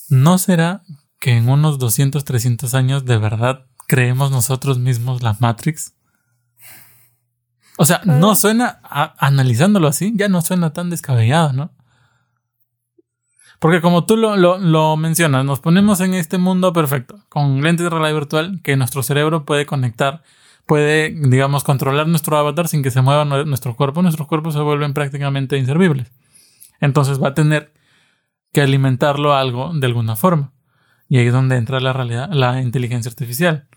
[0.08, 0.82] ¿no será
[1.20, 5.94] que en unos 200, 300 años de verdad creemos nosotros mismos la Matrix?
[7.76, 8.80] O sea, no suena,
[9.18, 11.72] analizándolo así, ya no suena tan descabellado, ¿no?
[13.58, 17.90] Porque como tú lo, lo, mencionas, nos ponemos en este mundo perfecto, con lentes de
[17.90, 20.22] realidad virtual que nuestro cerebro puede conectar,
[20.64, 24.94] puede, digamos, controlar nuestro avatar sin que se mueva nuestro cuerpo, nuestros cuerpos se vuelven
[24.94, 26.10] prácticamente inservibles.
[26.80, 27.72] Entonces va a tener
[28.52, 30.52] que alimentarlo algo de alguna forma.
[31.08, 33.68] Y ahí es donde entra la realidad, la inteligencia artificial.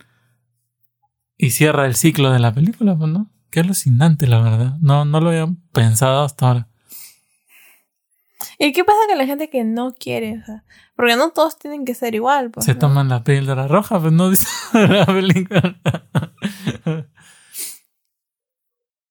[1.37, 3.31] Y cierra el ciclo de la película, pues, ¿no?
[3.49, 4.77] Qué alucinante, la verdad.
[4.81, 6.67] No, no lo había pensado hasta ahora.
[8.59, 10.39] ¿Y qué pasa con la gente que no quiere?
[10.39, 10.63] O sea,
[10.95, 12.51] porque no todos tienen que ser igual.
[12.51, 15.79] Pues, Se toman la píldora roja, pues no dice la película.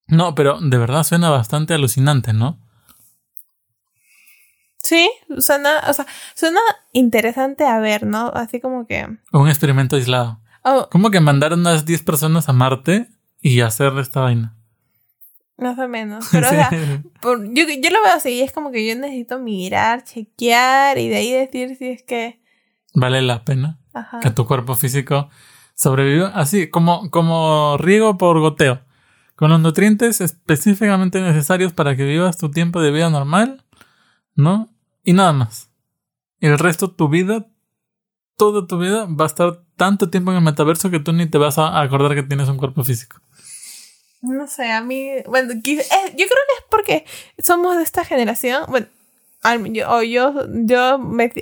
[0.07, 2.62] no, pero de verdad suena bastante alucinante, ¿no?
[4.93, 6.61] Sí, suena, o sea, suena
[6.93, 8.29] interesante a ver, ¿no?
[8.35, 9.09] Así como que...
[9.33, 10.39] Un experimento aislado.
[10.65, 10.87] Oh.
[10.91, 13.09] Como que mandaron unas 10 personas a Marte
[13.41, 14.55] y hacer esta vaina.
[15.57, 16.29] Más o menos.
[16.31, 20.99] Pero, o sea, yo, yo lo veo así, es como que yo necesito mirar, chequear
[20.99, 22.43] y de ahí decir si es que...
[22.93, 23.79] Vale la pena
[24.21, 25.31] que tu cuerpo físico
[25.75, 28.83] sobreviva así, como, como riego por goteo,
[29.37, 33.65] con los nutrientes específicamente necesarios para que vivas tu tiempo de vida normal,
[34.35, 34.69] ¿no?
[35.03, 35.69] Y nada más.
[36.41, 37.47] Y el resto, tu vida,
[38.37, 41.39] toda tu vida va a estar tanto tiempo en el metaverso que tú ni te
[41.39, 43.21] vas a acordar que tienes un cuerpo físico.
[44.23, 47.05] No sé, a mí, bueno, yo creo que es porque
[47.39, 48.87] somos de esta generación, bueno,
[49.73, 50.95] yo, o yo, yo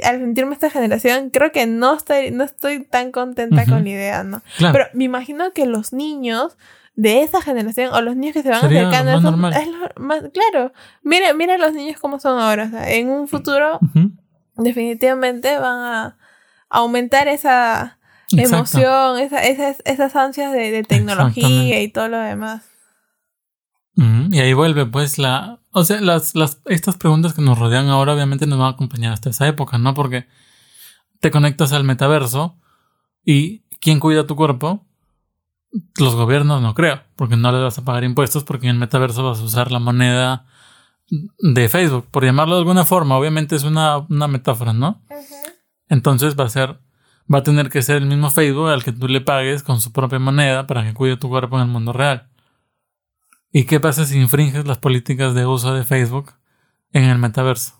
[0.02, 4.24] al sentirme esta generación, creo que no estoy, no estoy tan contenta con la idea,
[4.24, 4.42] ¿no?
[4.58, 6.56] Pero me imagino que los niños
[7.00, 10.70] de esa generación o los niños que se van acercando es lo más claro.
[11.02, 13.78] Mira mira los niños cómo son ahora en un futuro
[14.58, 16.18] definitivamente van a
[16.68, 17.98] aumentar esa
[18.32, 22.64] emoción esa, esas, esas ansias de, tecnología y todo lo demás.
[23.96, 28.12] Y ahí vuelve pues la o sea las, las estas preguntas que nos rodean ahora
[28.12, 30.26] obviamente nos van a acompañar hasta esa época no porque
[31.20, 32.58] te conectas al metaverso
[33.24, 34.86] y quién cuida tu cuerpo
[35.98, 39.24] los gobiernos no creo, porque no les vas a pagar impuestos porque en el metaverso
[39.24, 40.46] vas a usar la moneda
[41.10, 43.16] de Facebook, por llamarlo de alguna forma.
[43.16, 45.02] Obviamente es una, metáfora, ¿no?
[45.88, 46.78] Entonces va a ser,
[47.32, 49.92] va a tener que ser el mismo Facebook al que tú le pagues con su
[49.92, 52.28] propia moneda para que cuide tu cuerpo en el mundo real.
[53.52, 56.32] ¿Y qué pasa si infringes las políticas de uso de Facebook
[56.92, 57.74] en el metaverso?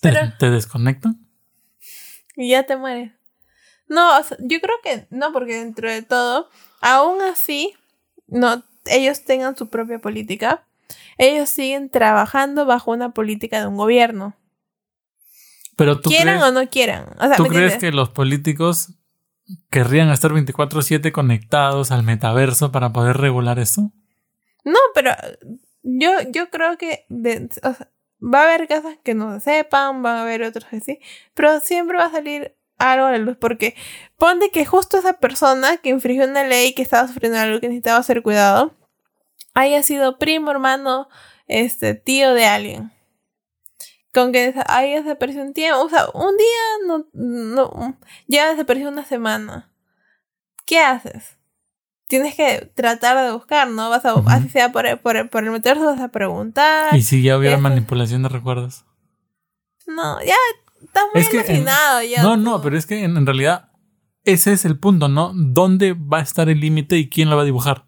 [0.00, 1.26] ¿Te, ¿te desconectan?
[2.36, 3.12] Y ya te mueres.
[3.92, 6.48] No, yo creo que no, porque dentro de todo,
[6.80, 7.74] aún así,
[8.26, 10.64] no, ellos tengan su propia política.
[11.18, 14.34] ellos siguen trabajando bajo una política de un gobierno.
[15.76, 17.06] Pero tú quieran crees, o no quieran.
[17.18, 18.90] O sea, ¿tú ¿me crees que los políticos
[19.70, 23.92] querrían estar 24/7 conectados al metaverso para poder regular eso?
[24.64, 25.12] No, pero
[25.82, 27.90] yo, yo creo que de- o sea,
[28.22, 30.98] va a haber cosas que no se sepan, va a haber otros que sí,
[31.34, 32.54] pero siempre va a salir
[32.90, 33.74] algo a la luz, porque
[34.16, 38.02] ponte que justo esa persona que infringió una ley que estaba sufriendo algo que necesitaba
[38.02, 38.74] ser cuidado,
[39.54, 41.08] haya sido primo, hermano,
[41.46, 42.92] este, tío de alguien.
[44.14, 49.04] Con que haya desaparecido un tiempo, o sea, un día no, no, ya desapareció una
[49.06, 49.72] semana.
[50.66, 51.38] ¿Qué haces?
[52.08, 53.88] Tienes que tratar de buscar, ¿no?
[53.88, 56.94] Vas a, así sea por, el- por, por el meterse, vas a preguntar.
[56.94, 58.84] Y si ya hubiera manipulación de recuerdos.
[59.86, 60.36] No, ya
[60.84, 62.22] estás muy Es que en- alucinado ya.
[62.22, 63.70] No, no, pero es que en, en realidad
[64.24, 65.32] ese es el punto, ¿no?
[65.34, 67.84] ¿Dónde va a estar el límite y quién lo va a dibujar?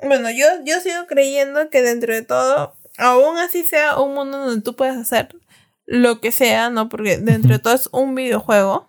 [0.00, 4.62] Bueno, yo, yo sigo creyendo que dentro de todo, aún así sea un mundo donde
[4.62, 5.28] tú puedes hacer
[5.86, 6.88] lo que sea, ¿no?
[6.88, 8.88] Porque dentro de todo es un videojuego.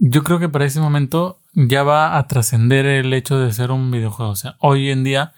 [0.00, 3.90] Yo creo que para ese momento ya va a trascender el hecho de ser un
[3.90, 4.32] videojuego.
[4.32, 5.32] O sea, hoy en día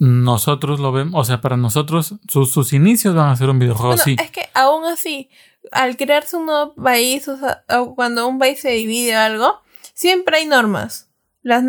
[0.00, 3.90] nosotros lo vemos, o sea, para nosotros sus, sus inicios van a ser un videojuego,
[3.90, 4.16] Bueno, sí.
[4.18, 5.28] es que aún así,
[5.72, 9.60] al crearse un nuevo país, o sea, o cuando un país se divide o algo,
[9.92, 11.10] siempre hay normas
[11.42, 11.64] las,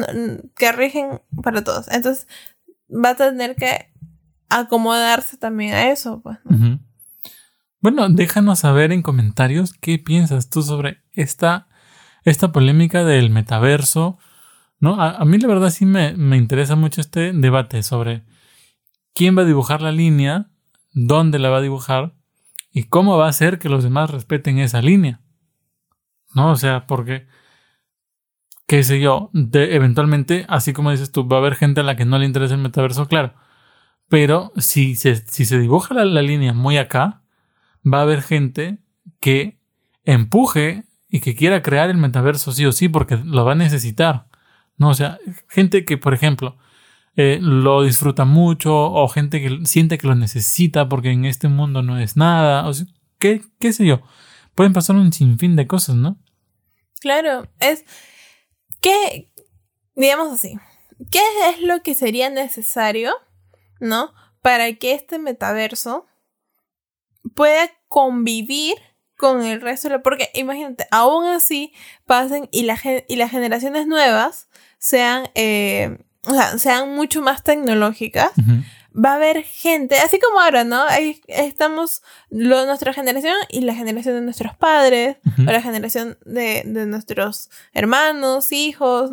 [0.55, 1.89] que rigen para todos.
[1.89, 2.27] Entonces,
[2.89, 3.91] va a tener que
[4.49, 6.37] acomodarse también a eso, pues.
[7.81, 11.67] Bueno, déjanos saber en comentarios qué piensas tú sobre esta,
[12.23, 14.19] esta polémica del metaverso.
[14.81, 14.99] ¿No?
[14.99, 18.23] A, mí la verdad sí me, me interesa mucho este debate sobre
[19.13, 20.47] quién va a dibujar la línea,
[20.91, 22.15] dónde la va a dibujar
[22.73, 25.21] y cómo va a hacer que los demás respeten esa línea.
[26.33, 26.51] ¿No?
[26.51, 27.27] O sea, porque,
[28.67, 31.95] qué sé yo, de- eventualmente, así como dices tú, va a haber gente a la
[31.95, 33.33] que no le interesa el metaverso, claro.
[34.09, 37.21] Pero si se, si se dibuja la, la línea muy acá,
[37.85, 38.79] va a haber gente
[39.19, 39.59] que
[40.05, 44.30] empuje y que quiera crear el metaverso sí o sí porque lo va a necesitar.
[44.77, 44.89] ¿No?
[44.89, 46.57] O sea, gente que, por ejemplo,
[47.17, 51.81] eh, lo disfruta mucho o gente que siente que lo necesita porque en este mundo
[51.81, 52.67] no es nada.
[52.67, 52.87] O sea,
[53.19, 54.01] ¿qué, qué sé yo?
[54.55, 56.17] Pueden pasar un sinfín de cosas, ¿no?
[56.99, 57.83] Claro, es
[58.79, 59.31] que,
[59.95, 60.57] digamos así,
[61.09, 63.13] ¿qué es lo que sería necesario,
[63.79, 64.13] ¿no?
[64.41, 66.05] Para que este metaverso
[67.35, 68.75] pueda convivir
[69.17, 70.03] con el resto de la...
[70.03, 71.73] Porque imagínate, aún así
[72.05, 72.67] pasen y,
[73.07, 74.47] y las generaciones nuevas
[74.81, 78.31] sean, eh, o sea, sean mucho más tecnológicas,
[78.93, 80.81] va a haber gente, así como ahora, ¿no?
[80.87, 86.63] Ahí estamos lo, nuestra generación y la generación de nuestros padres, o la generación de,
[86.65, 89.11] de nuestros hermanos, hijos,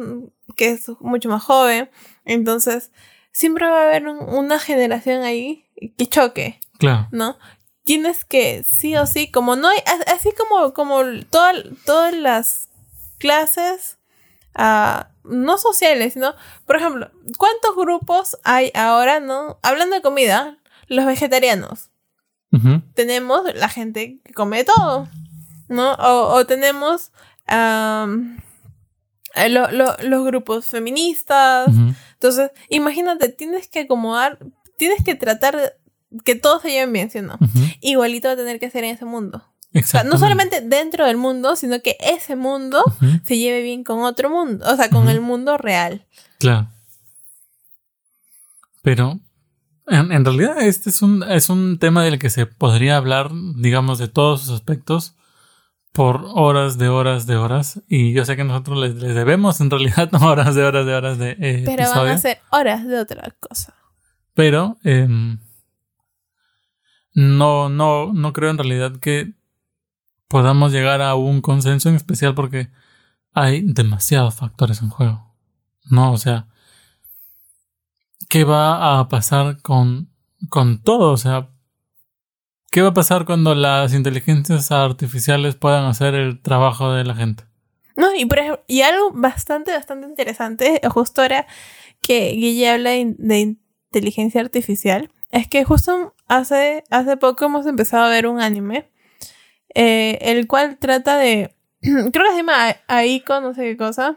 [0.57, 1.91] que es mucho más joven.
[2.25, 2.91] Entonces,
[3.31, 7.09] siempre va a haber un- una generación ahí que choque, Claro.
[7.13, 7.39] ¿no?
[7.85, 9.79] Tienes que, sí o sí, como no hay,
[10.15, 11.53] así como, como toda-
[11.85, 12.69] todas las
[13.19, 13.99] clases,
[14.55, 16.35] ah, no sociales, sino,
[16.67, 19.59] por ejemplo, ¿cuántos grupos hay ahora, no?
[19.63, 21.91] Hablando de comida, los vegetarianos
[22.95, 25.09] tenemos la gente que come de todo,
[25.69, 25.93] ¿no?
[25.95, 27.13] O, o tenemos
[29.49, 31.69] lo- lo- los grupos feministas.
[32.15, 34.39] Entonces, imagínate, tienes que acomodar,
[34.77, 35.73] tienes que tratar de
[36.25, 37.39] que todos se lleven bien, ¿sí o no?
[37.81, 39.45] Igualito va a tener que ser en ese mundo.
[39.75, 42.83] O sea, no solamente dentro del mundo, sino que ese mundo
[43.25, 46.07] se lleve bien con otro mundo, o sea, con el mundo real.
[46.39, 46.69] Claro.
[48.83, 49.21] Pero
[49.87, 53.99] en, en realidad este es un, es un tema del que se podría hablar, digamos,
[53.99, 55.15] de todos sus aspectos
[55.93, 57.83] por horas de horas de horas.
[57.89, 61.19] Y yo sé que nosotros les, les debemos en realidad horas de horas de horas
[61.19, 63.75] de eh, Pero van a ser horas de otra cosa.
[64.35, 65.39] Pero em,
[67.15, 69.33] no, no, no creo en realidad que
[70.29, 72.69] podamos llegar a un consenso en especial porque
[73.33, 75.35] hay demasiados factores en juego.
[75.91, 76.47] No, o sea,
[78.29, 80.11] ¿qué va a pasar con,
[80.51, 81.13] con todo?
[81.13, 81.49] O sea,
[82.71, 87.45] ¿qué va a pasar cuando las inteligencias artificiales puedan hacer el trabajo de la gente?
[87.97, 91.47] No, y, por ejemplo, y algo bastante, bastante interesante, justo ahora
[92.01, 93.59] que Guille habla de, de
[93.91, 98.91] inteligencia artificial, es que justo hace, hace poco hemos empezado a ver un anime,
[99.75, 104.17] eh, el cual trata de, creo que se llama Aiko, no sé qué cosa,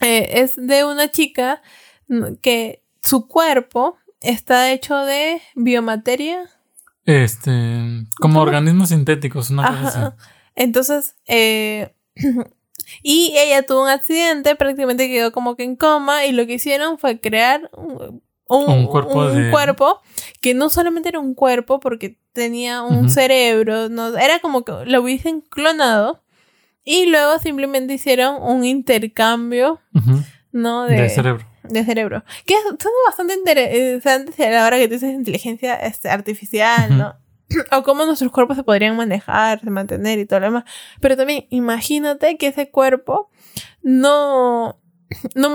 [0.00, 1.62] eh, es de una chica
[2.08, 6.48] mm, que su cuerpo está hecho de biomateria,
[7.04, 8.40] Este, como ¿Cómo?
[8.42, 10.16] organismos sintéticos, una cosa así.
[10.54, 11.94] Entonces, eh,
[13.02, 16.98] Y ella tuvo un accidente, prácticamente quedó como que en coma y lo que hicieron
[16.98, 20.00] fue crear un, cuerpo,
[20.40, 25.02] que no solamente era un cuerpo porque tenía un cerebro, no, era como que lo
[25.02, 26.22] hubiesen clonado
[26.84, 29.80] y luego simplemente hicieron un intercambio,
[30.50, 30.84] ¿no?
[30.84, 31.46] De, cerebro.
[31.62, 32.24] De cerebro.
[32.44, 32.60] Que es
[33.06, 37.14] bastante interesante a la hora que tú dices inteligencia este, artificial, ¿no?
[37.72, 40.64] o cómo nuestros cuerpos se podrían manejar, mantener y todo lo demás.
[41.00, 43.30] Pero también imagínate que ese cuerpo
[43.82, 44.80] no,
[45.34, 45.50] no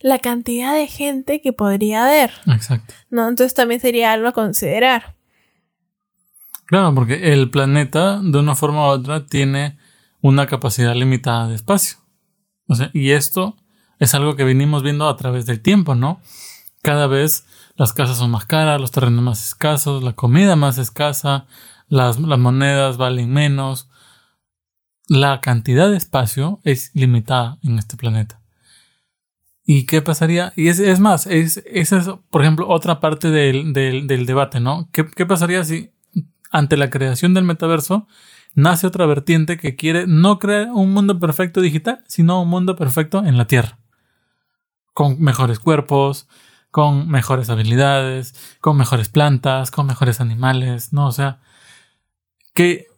[0.00, 2.32] La cantidad de gente que podría haber.
[2.46, 2.94] Exacto.
[3.10, 3.28] ¿no?
[3.28, 5.16] Entonces también sería algo a considerar.
[6.66, 9.78] Claro, porque el planeta, de una forma u otra, tiene
[10.20, 11.98] una capacidad limitada de espacio.
[12.66, 13.56] O sea, y esto
[13.98, 16.20] es algo que venimos viendo a través del tiempo, ¿no?
[16.82, 21.46] Cada vez las casas son más caras, los terrenos más escasos, la comida más escasa,
[21.88, 23.88] las, monedas valen menos.
[25.08, 28.40] La cantidad de espacio es limitada en este planeta.
[29.66, 30.52] ¿Y qué pasaría?
[30.56, 34.88] Y es, es más, es, esa es, por ejemplo, otra parte del, debate, ¿no?
[34.92, 35.90] ¿Qué, ¿Qué, pasaría si
[36.50, 38.06] ante la creación del metaverso
[38.54, 43.24] nace otra vertiente que quiere no crear un mundo perfecto digital, sino un mundo perfecto
[43.24, 43.78] en la Tierra?
[44.92, 46.28] Con mejores cuerpos,
[46.70, 51.06] con mejores habilidades, con mejores plantas, con mejores animales, ¿no?
[51.06, 51.40] O sea,
[52.52, 52.88] ¿qué,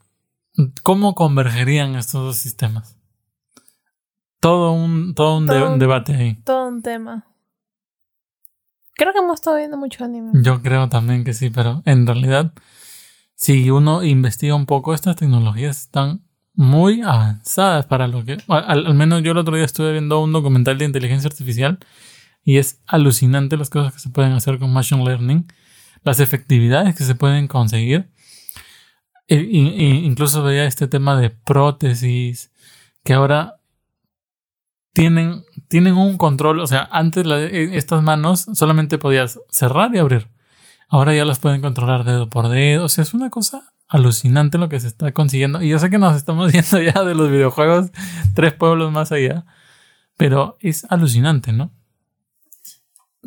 [0.83, 2.96] ¿cómo convergerían estos dos sistemas?
[4.41, 6.35] Todo un, todo un, debate ahí.
[6.45, 7.27] Todo un tema.
[8.95, 10.31] Creo que hemos estado viendo mucho anime.
[10.43, 12.53] Yo creo también que sí, pero en realidad,
[13.35, 16.23] si uno investiga un poco, estas tecnologías están
[16.55, 18.39] muy avanzadas para lo que...
[18.49, 21.79] al menos yo el otro día estuve viendo un documental de inteligencia artificial
[22.47, 25.47] y es alucinante las cosas que se pueden hacer con Machine Learning,
[26.05, 28.09] las efectividades que se pueden conseguir.
[29.27, 32.53] E, incluso veía este tema de prótesis,
[33.03, 33.56] que ahora
[34.97, 40.31] tienen, tienen un control, o sea, antes e, estas manos solamente podías cerrar y abrir.
[40.89, 42.87] Ahora ya las pueden controlar dedo por dedo.
[42.87, 45.61] O sea, es una cosa alucinante lo que se está consiguiendo.
[45.61, 47.91] Y yo sé que nos estamos yendo ya de los videojuegos
[48.35, 49.45] tres pueblos más allá.
[50.17, 51.73] Pero es alucinante, ¿no?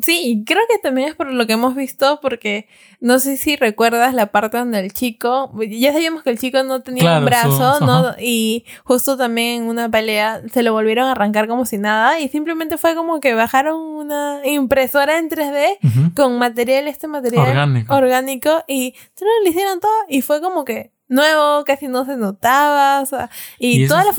[0.02, 2.66] Sí, creo que también es por lo que hemos visto, porque
[3.00, 6.82] no sé si recuerdas la parte donde el chico, ya sabíamos que el chico no
[6.82, 8.14] tenía un brazo, ¿no?
[8.20, 12.28] Y justo también en una pelea se lo volvieron a arrancar como si nada y
[12.28, 18.64] simplemente fue como que bajaron una impresora en 3D con material, este material orgánico, orgánico
[18.66, 23.28] y lo hicieron todo y fue como que nuevo, casi no se notaba, o sea,
[23.58, 24.18] y, todas las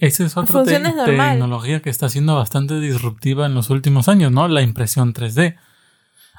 [0.00, 4.48] esa es otra tecnología que está siendo bastante disruptiva en los últimos años, ¿no?
[4.48, 5.56] La impresión 3D.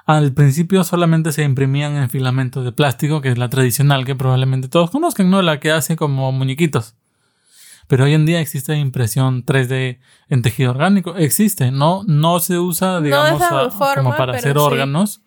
[0.06, 4.68] Al principio solamente se imprimían en filamentos de plástico, que es la tradicional que probablemente
[4.68, 5.42] todos conozcan, ¿no?
[5.42, 6.96] La que hace como muñequitos.
[7.88, 11.16] Pero hoy en día existe impresión 3D en tejido orgánico.
[11.18, 13.42] Existe, no, no se usa, digamos,
[13.96, 15.22] como para hacer órganos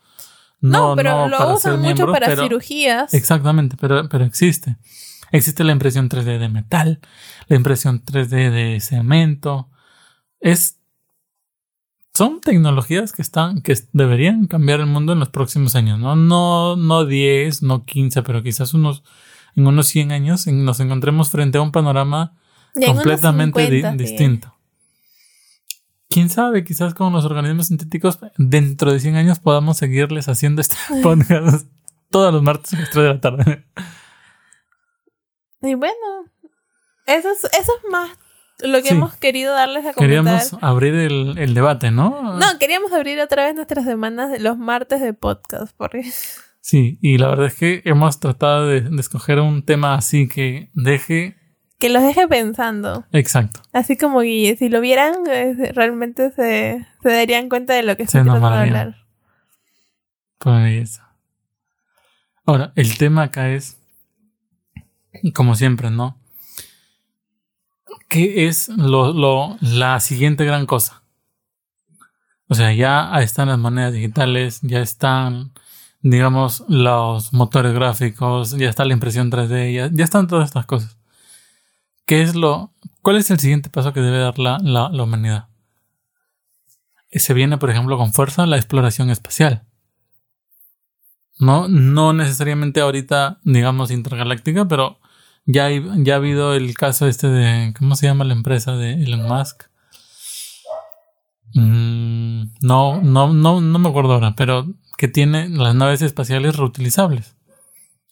[0.64, 3.12] no, pero lo usan mucho para cirugías.
[3.12, 4.76] Exactamente, pero, pero existe.
[5.30, 7.00] Existe la impresión 3D de metal,
[7.48, 9.68] la impresión 3D de cemento.
[10.40, 10.78] Es.
[12.14, 16.14] Son tecnologías que están, que deberían cambiar el mundo en los próximos años, ¿no?
[16.14, 19.02] No, no 10, no 15, pero quizás unos,
[19.56, 22.36] en unos 100 años nos encontremos frente a un panorama
[22.74, 24.53] completamente distinto
[26.08, 30.76] quién sabe, quizás con los organismos sintéticos dentro de 100 años podamos seguirles haciendo este
[31.02, 31.66] podcast
[32.10, 33.66] todos los martes a las 3 de la tarde.
[35.62, 36.30] Y bueno,
[37.06, 38.10] eso es, eso es más
[38.60, 40.00] lo que hemos querido darles a comentar.
[40.00, 42.38] Queríamos abrir el, debate, ¿no?
[42.38, 45.74] No, queríamos abrir otra vez nuestras semanas de los martes de podcast.
[45.76, 46.04] Porque...
[46.60, 51.36] Sí, y la verdad es que hemos tratado de escoger un tema así que deje
[51.78, 53.04] que los deje pensando.
[53.12, 53.60] Exacto.
[53.72, 55.14] Así como Guille, si lo vieran,
[55.74, 58.96] realmente se, darían cuenta de lo que se tratando de hablar.
[60.38, 61.00] Pues
[62.46, 63.78] Ahora, el tema acá es,
[65.34, 66.18] como siempre, ¿no?
[68.08, 71.02] ¿Qué es lo, lo, la siguiente gran cosa?
[72.48, 75.52] O sea, ya están las monedas digitales, ya están,
[76.02, 80.98] digamos, los motores gráficos, ya está la impresión 3D, ya están todas estas cosas.
[82.06, 82.72] ¿Qué es lo,
[83.04, 85.48] ¿Cuál es el siguiente paso que debe dar la, la, humanidad?
[87.10, 89.64] Se viene, por ejemplo, con fuerza la exploración espacial.
[91.38, 94.98] No, no necesariamente ahorita, digamos, intergaláctica, pero
[95.44, 98.94] ya, hay, ya ha habido el caso este de, ¿cómo se llama la empresa de
[98.94, 99.64] Elon Musk?
[101.54, 107.36] Mm, no, no, no, no me acuerdo ahora, pero que tiene las naves espaciales reutilizables.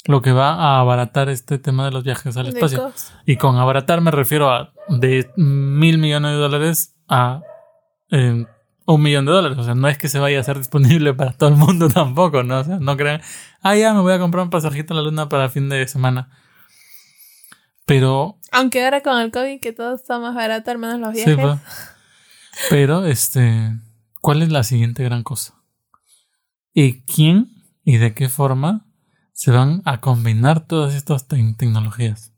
[0.05, 2.92] Lo que va a abaratar este tema de los viajes al espacio.
[3.24, 7.42] Y con abaratar me refiero a de mil millones de dólares a
[8.11, 8.44] eh,
[8.84, 9.59] un millón de dólares.
[9.59, 12.42] O sea, no es que se vaya a hacer disponible para todo el mundo tampoco,
[12.42, 12.61] ¿no?
[12.61, 13.20] O sea, no crean,
[13.61, 15.86] ah, ya me voy a comprar un pasajito a la luna para el fin de
[15.86, 16.30] semana.
[17.84, 18.38] Pero.
[18.53, 21.34] Aunque ahora con el COVID que todo está más barato, al menos los viajes.
[21.34, 21.59] Sí, pues.
[22.70, 23.72] Pero, este.
[24.20, 25.55] ¿Cuál es la siguiente gran cosa?
[26.72, 27.50] ¿Y quién
[27.84, 28.86] y de qué forma
[29.43, 32.32] se van a combinar todas estas tecnologías?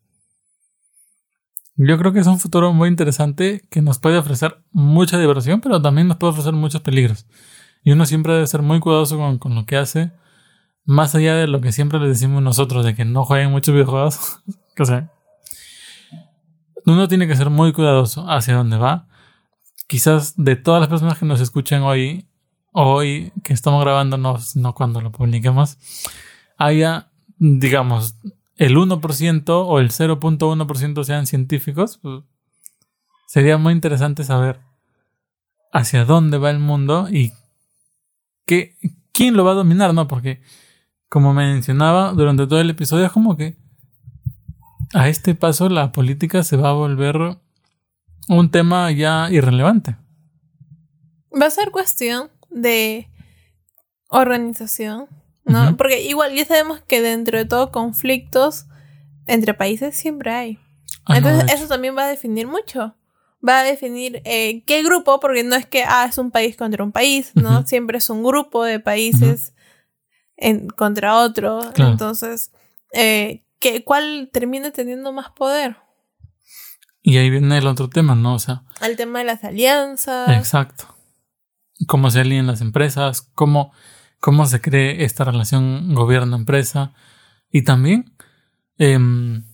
[1.77, 5.83] Yo creo que es un futuro muy interesante que nos puede ofrecer mucha diversión, pero
[5.83, 7.27] también nos puede ofrecer muchos peligros.
[7.83, 10.13] Y uno siempre debe ser muy cuidadoso con, con lo que hace,
[10.87, 14.41] más allá de lo que siempre le decimos nosotros, de que no jueguen muchos videojuegos.
[14.79, 15.13] o sea,
[16.87, 19.09] uno tiene que ser muy cuidadoso hacia dónde va.
[19.89, 22.31] Quizás de todas las personas que nos escuchan hoy,
[22.73, 25.77] hoy que estamos grabando, no, no cuando lo publiquemos,
[26.57, 28.17] haya, digamos,
[28.57, 32.23] el 1% o el 0.1% sean científicos, pues,
[33.27, 34.61] sería muy interesante saber
[35.73, 37.33] hacia dónde va el mundo y
[38.47, 38.77] qué,
[39.13, 40.07] quién lo va a dominar, ¿no?
[40.07, 40.41] Porque,
[41.09, 43.57] como mencionaba durante todo el episodio, es como que
[44.93, 47.39] a este paso la política se va a volver
[48.29, 49.97] un tema ya irrelevante.
[51.41, 53.09] Va a ser cuestión de
[54.09, 55.07] organización,
[55.45, 55.77] ¿no?
[55.77, 58.67] Porque igual ya sabemos que dentro de todo conflictos
[59.27, 60.59] entre países siempre hay.
[61.07, 62.95] Ah, Entonces eso también va a definir mucho.
[63.47, 66.83] Va a definir eh, qué grupo, porque no es que ah, es un país contra
[66.83, 67.67] un país, ¿no?
[67.67, 69.53] Siempre es un grupo de países
[70.37, 71.61] en, contra otro.
[71.77, 72.53] Entonces,
[72.93, 75.77] eh, ¿qué, ¿cuál termina teniendo más poder?
[77.03, 78.35] Y ahí viene el otro tema, ¿no?
[78.35, 78.63] O sea...
[78.81, 80.31] El tema de las alianzas.
[80.31, 80.97] Exacto.
[81.87, 83.73] Cómo se alían las empresas, cómo
[84.25, 86.95] cómo se cree esta relación gobierno-empresa
[87.51, 88.17] y también
[88.79, 89.45] em,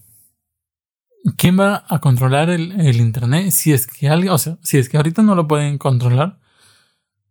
[1.36, 4.96] quién va a controlar el, Internet si es que alguien, o sea, si es que
[4.96, 6.38] ahorita no lo pueden controlar,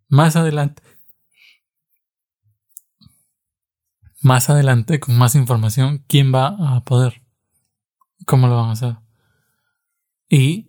[0.10, 0.84] más adelante.
[4.22, 7.22] Más adelante, con más información, ¿quién va a poder?
[8.26, 8.98] ¿Cómo lo van a hacer?
[10.28, 10.68] ¿Y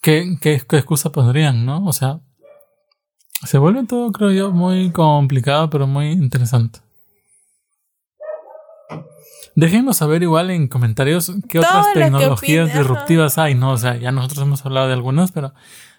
[0.00, 1.84] qué, qué, excusa pondrían, no?
[1.84, 2.22] O sea,
[3.44, 6.80] se vuelve todo, creo yo, muy complicado, pero muy interesante.
[9.54, 13.72] Déjenos saber igual en comentarios qué otras tecnologías disruptivas hay, ¿no?
[13.72, 15.52] O sea, ya nosotros hemos hablado de algunas, pero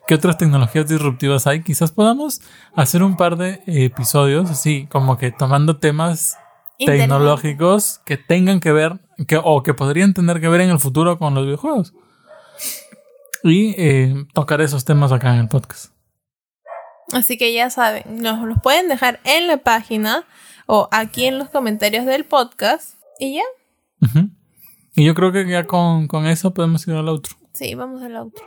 [0.08, 1.62] ¿qué otras tecnologías disruptivas hay?
[1.62, 2.42] Quizás podamos
[2.76, 6.38] hacer un par de episodios, así, como que tomando temas
[6.86, 11.20] tecnológicos que tengan que ver, que, o que podrían tener que ver en el futuro
[11.20, 11.94] con los videojuegos.
[13.44, 15.92] Y eh, tocar esos temas acá en el podcast.
[17.14, 20.24] Así que ya saben, nos los pueden dejar en la página
[20.66, 23.44] o aquí en los comentarios del podcast y ya.
[24.96, 27.36] Y yo creo que ya con, eso podemos ir al otro.
[27.54, 28.46] Sí, vamos al otro.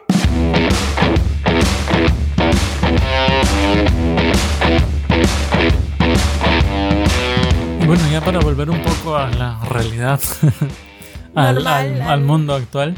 [7.80, 10.20] Y bueno, ya para volver un poco a la realidad,
[11.34, 12.96] al mundo actual.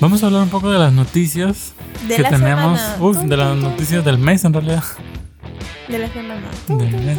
[0.00, 1.72] Vamos a hablar un poco de las noticias
[2.06, 2.80] que tenemos.
[3.00, 4.84] Uf, de las noticias del mes en realidad.
[5.88, 6.42] De la semana.
[6.68, 7.18] Del mes.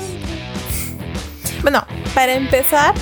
[1.61, 2.93] Bueno, para empezar,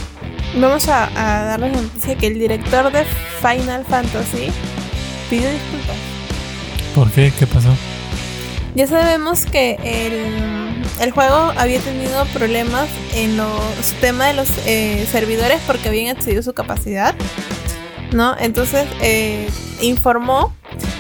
[0.60, 3.06] vamos a, a darles la noticia que el director de
[3.42, 4.50] Final Fantasy
[5.30, 5.98] pidió disculpas.
[6.94, 7.34] ¿Por qué?
[7.38, 7.70] ¿Qué pasó?
[8.76, 15.06] Ya sabemos que el, el juego había tenido problemas en los temas de los eh,
[15.12, 17.14] servidores porque habían excedido su capacidad.
[18.12, 18.36] ¿No?
[18.40, 19.50] Entonces eh,
[19.82, 20.54] informó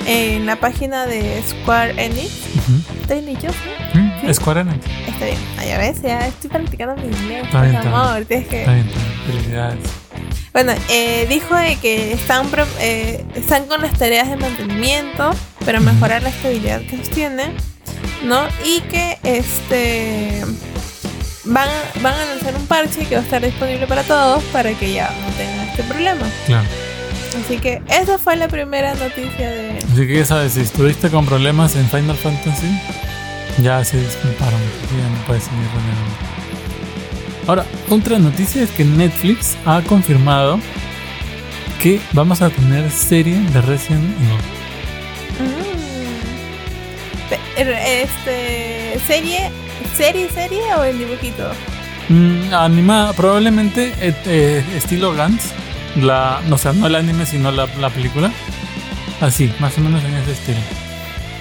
[0.06, 2.32] en la página de Square Enix.
[3.02, 3.48] ¿Estoy dicho?
[3.94, 4.86] Mm, Square Enix.
[5.08, 5.38] Está bien.
[5.68, 7.46] ya ves, ya estoy practicando mi inglés.
[7.46, 8.60] Está bien, amor, tienes que.
[8.62, 8.90] Está bien,
[9.26, 9.80] Felicidades.
[10.54, 12.48] Bueno, eh, dijo de que están,
[12.80, 15.32] eh, están con las tareas de mantenimiento
[15.66, 17.52] para mejorar la estabilidad que sostiene,
[18.24, 18.48] ¿no?
[18.64, 20.46] Y que este
[21.44, 21.68] van,
[22.02, 25.10] van a lanzar un parche que va a estar disponible para todos para que ya
[25.10, 26.26] no tengan este problema.
[26.46, 26.68] Claro.
[27.44, 29.78] Así que esa fue la primera noticia de.
[29.78, 32.68] Así que ya sabes, si estuviste con problemas en Final Fantasy,
[33.62, 34.60] ya se disculparon,
[34.98, 36.16] ya no puedes seguir renegando.
[37.48, 40.60] Ahora, otra noticia es que Netflix ha confirmado
[41.82, 44.40] que vamos a tener serie de Resident Evil.
[45.40, 45.66] Mm.
[47.58, 49.52] Este, serie,
[49.96, 51.52] serie, serie o el dibujito?
[52.10, 55.54] Mm, animada, probablemente eh, eh, estilo Gantz
[55.96, 58.32] la, no, sea, no el anime, sino la, la película.
[59.22, 60.60] Así, más o menos en ese estilo.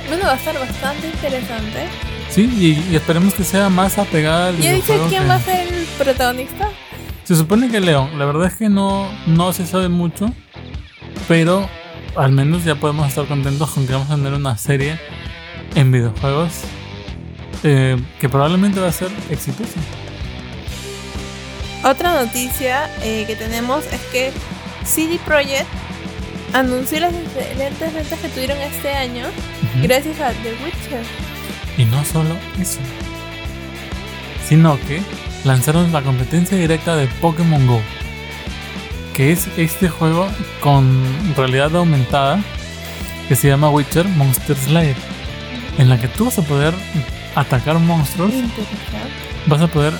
[0.08, 1.88] Bueno, va a estar bastante interesante.
[2.30, 2.50] Sí,
[2.90, 6.68] y, esperemos que sea más apegada al ¿Ya dice quién va a ser el protagonista?
[7.24, 10.30] Se supone que León, la verdad es que no, no se sabe mucho,
[11.26, 11.68] pero
[12.16, 14.98] al menos ya podemos estar contentos con que vamos a tener una serie
[15.74, 16.62] en videojuegos
[17.62, 19.80] eh, que probablemente va a ser exitosa.
[21.84, 24.32] Otra noticia eh, que tenemos es que
[24.86, 25.66] CD Projekt
[26.54, 29.26] anunció las excelentes ventas que tuvieron este año
[29.82, 31.02] gracias a The Witcher.
[31.76, 32.80] Y no solo eso,
[34.48, 35.02] sino que
[35.44, 37.82] lanzaron la competencia directa de Pokémon Go,
[39.12, 40.26] que es este juego
[40.60, 41.04] con
[41.36, 42.40] realidad aumentada
[43.28, 44.96] que se llama Witcher Monster Slayer,
[45.76, 46.72] en la que tú vas a poder
[47.34, 48.32] atacar monstruos,
[49.46, 49.92] vas a poder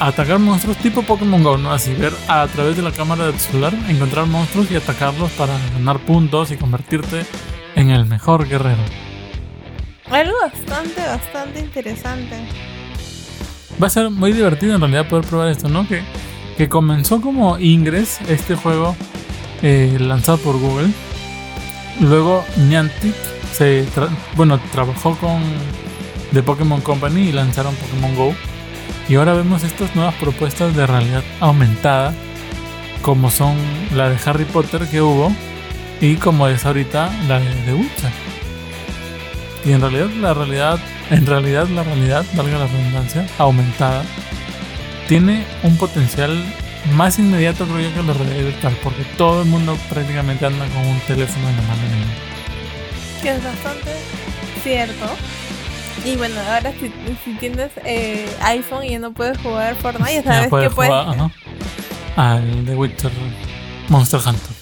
[0.00, 1.72] atacar monstruos tipo Pokémon Go, ¿no?
[1.72, 5.54] Así ver a través de la cámara de tu celular, encontrar monstruos y atacarlos para
[5.74, 7.24] ganar puntos y convertirte
[7.74, 8.82] en el mejor guerrero.
[10.10, 12.36] Algo bastante, bastante interesante.
[13.82, 15.88] Va a ser muy divertido en realidad poder probar esto, ¿no?
[15.88, 16.02] Que,
[16.56, 18.94] que comenzó como Ingress, este juego
[19.62, 20.88] eh, lanzado por Google.
[22.00, 23.14] Luego Niantic
[23.52, 23.86] se
[24.34, 25.40] bueno, trabajó con
[26.32, 28.34] The Pokémon Company y lanzaron Pokémon Go.
[29.08, 32.14] Y ahora vemos estas nuevas propuestas de realidad aumentada,
[33.02, 33.56] como son
[33.94, 35.32] la de Harry Potter que hubo
[36.00, 38.10] y como es ahorita la de Witcher.
[39.64, 40.80] Y en realidad la realidad,
[41.10, 44.04] en realidad la realidad, valga la redundancia, aumentada,
[45.08, 46.42] tiene un potencial
[46.94, 50.86] más inmediato creo yo que la realidad virtual, porque todo el mundo prácticamente anda con
[50.86, 51.82] un teléfono en la mano.
[53.22, 53.90] Que es bastante
[54.62, 55.06] cierto.
[56.04, 56.92] Y bueno, ahora si,
[57.24, 60.92] si tienes eh, iPhone y no puedes jugar Fortnite, ya sabes que puedes.
[60.92, 61.30] Jugar,
[62.16, 63.10] al The Witcher
[63.88, 64.56] Monster Hunter.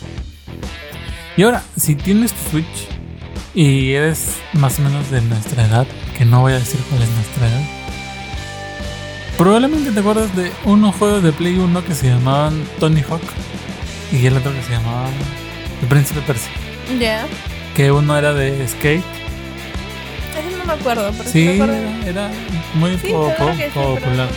[1.36, 2.88] Y ahora, si tienes tu Switch
[3.54, 5.86] y eres más o menos de nuestra edad,
[6.16, 7.62] que no voy a decir cuál es nuestra edad,
[9.38, 13.22] probablemente te acuerdas de unos juegos de Play 1 que se llamaban Tony Hawk
[14.12, 15.08] y el otro que se llamaba
[15.80, 16.50] El Príncipe Percy.
[16.98, 17.26] Ya.
[17.74, 19.04] Que uno era de skate
[20.70, 21.60] me acuerdo, pero sí,
[22.06, 22.30] era
[22.74, 24.28] muy popular.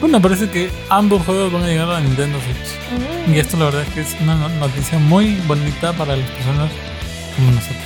[0.00, 3.28] bueno, parece que ambos juegos van a llegar a Nintendo Switch.
[3.28, 3.34] Mm.
[3.34, 6.70] Y esto la verdad es que es una noticia muy bonita para las personas
[7.34, 7.82] como nosotros.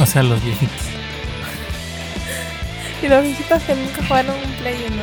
[0.00, 0.76] O sea, los viejitos.
[3.02, 5.02] y los viejitos que nunca jugaron un Play 1.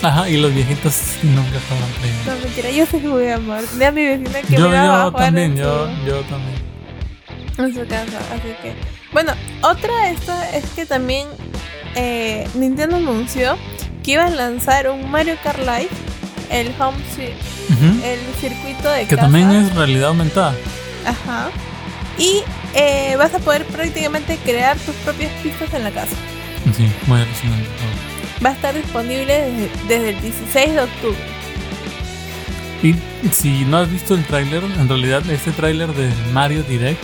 [0.00, 2.34] Ajá, y los viejitos nunca jugaron Play 1.
[2.34, 3.68] No, mentira, yo sí jugué amor.
[3.68, 6.68] De a mi vecina que yo, me yo también, yo, yo también.
[7.56, 9.32] En su casa, así que bueno,
[9.62, 11.28] otra esto es que también
[11.94, 13.56] eh, Nintendo anunció
[14.04, 15.88] que iba a lanzar un Mario Kart Live,
[16.50, 16.96] el home
[18.04, 20.54] el circuito de que también es realidad aumentada.
[21.04, 21.50] Ajá.
[22.18, 22.42] Y
[22.74, 26.16] eh, vas a poder prácticamente crear tus propias pistas en la casa.
[26.76, 27.68] Sí, muy alucinante.
[28.44, 31.18] Va a estar disponible desde, el 16 de octubre.
[32.82, 32.94] Y
[33.32, 37.02] si no has visto el tráiler, en realidad este tráiler de Mario Direct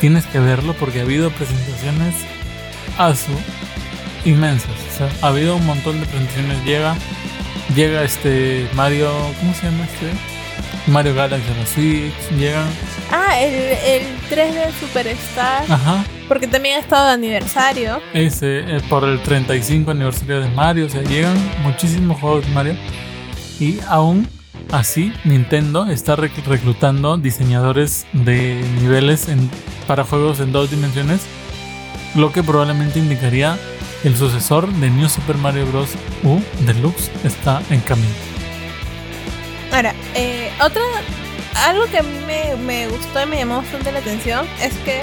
[0.00, 2.14] tienes que verlo porque ha habido presentaciones
[2.98, 3.32] ASU
[4.24, 4.70] inmensas.
[4.92, 6.64] O sea, ha habido un montón de presentaciones.
[6.64, 6.96] Llega,
[7.74, 10.10] llega este Mario, ¿cómo se llama este?
[10.90, 12.66] Mario Galaxy a la Switch, llegan.
[13.12, 15.64] Ah, el, el 3D Superstar.
[15.70, 16.04] Ajá.
[16.26, 18.00] Porque también ha estado de aniversario.
[18.14, 20.86] Ese, eh, por el 35 aniversario de Mario.
[20.86, 22.76] O sea, llegan muchísimos juegos de Mario.
[23.58, 24.28] Y aún
[24.72, 29.26] Así, Nintendo está reclutando diseñadores de niveles
[29.88, 31.22] para juegos en dos dimensiones,
[32.14, 33.58] lo que probablemente indicaría
[34.04, 35.90] el sucesor de New Super Mario Bros.
[36.22, 38.14] U Deluxe está en camino.
[39.72, 40.82] Ahora, eh, otra,
[41.66, 42.10] algo que a mí
[42.64, 45.02] me, gustó y me llamó bastante la atención es que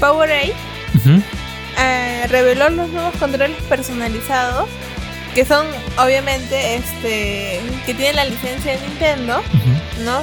[0.00, 0.52] Powerade
[1.78, 4.68] eh, reveló los nuevos controles personalizados
[5.34, 5.66] que son
[5.98, 9.42] obviamente este que tienen la licencia de Nintendo,
[10.04, 10.20] ¿no?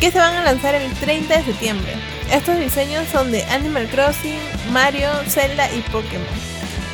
[0.00, 1.92] Que se van a lanzar el 30 de septiembre.
[2.30, 4.40] Estos diseños son de Animal Crossing,
[4.72, 6.26] Mario, Zelda y Pokémon.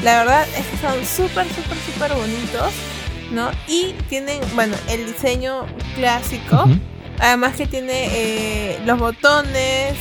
[0.03, 2.73] La verdad es que son súper, súper, súper bonitos,
[3.31, 3.51] ¿no?
[3.67, 6.69] Y tienen, bueno, el diseño clásico.
[7.21, 9.97] Además que tiene eh, los botones.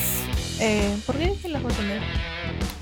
[0.59, 2.01] Eh, ¿Por qué dicen los botones?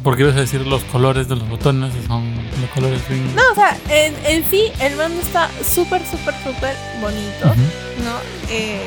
[0.06, 2.32] Porque ibas a decir los colores de los botones, son
[2.62, 3.02] los colores
[3.36, 7.48] No, o sea, en, en sí el mando está súper, súper, súper bonito,
[8.04, 8.16] ¿no?
[8.52, 8.84] Eh,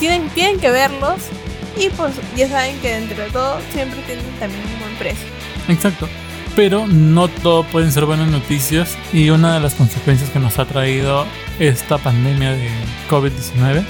[0.00, 1.20] tienen, tienen que verlos
[1.76, 5.24] y pues ya saben que entre todo siempre tienen también un buen precio.
[5.68, 6.08] Exacto.
[6.56, 10.64] Pero no todo pueden ser buenas noticias y una de las consecuencias que nos ha
[10.64, 11.26] traído
[11.60, 12.70] esta pandemia de
[13.08, 13.84] COVID-19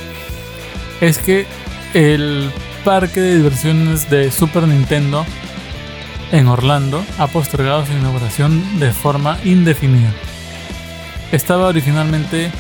[1.00, 1.46] es que
[1.94, 2.50] el
[2.84, 5.24] parque de diversiones de Super Nintendo
[6.32, 10.12] en Orlando ha postergado su inauguración de forma indefinida.
[11.32, 12.50] Estaba originalmente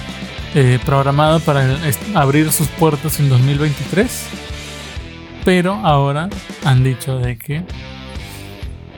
[0.54, 1.76] eh, programado para
[2.14, 4.26] abrir sus puertas en 2023.
[5.44, 6.28] Pero ahora
[6.64, 7.64] han dicho de que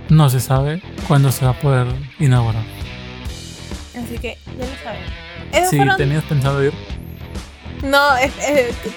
[0.08, 1.86] no se sabe cuándo se va a poder
[2.18, 2.62] inaugurar.
[3.96, 5.70] Así que ya lo saben.
[5.70, 6.72] Sí, tenías pensado ir.
[7.82, 8.32] No, es,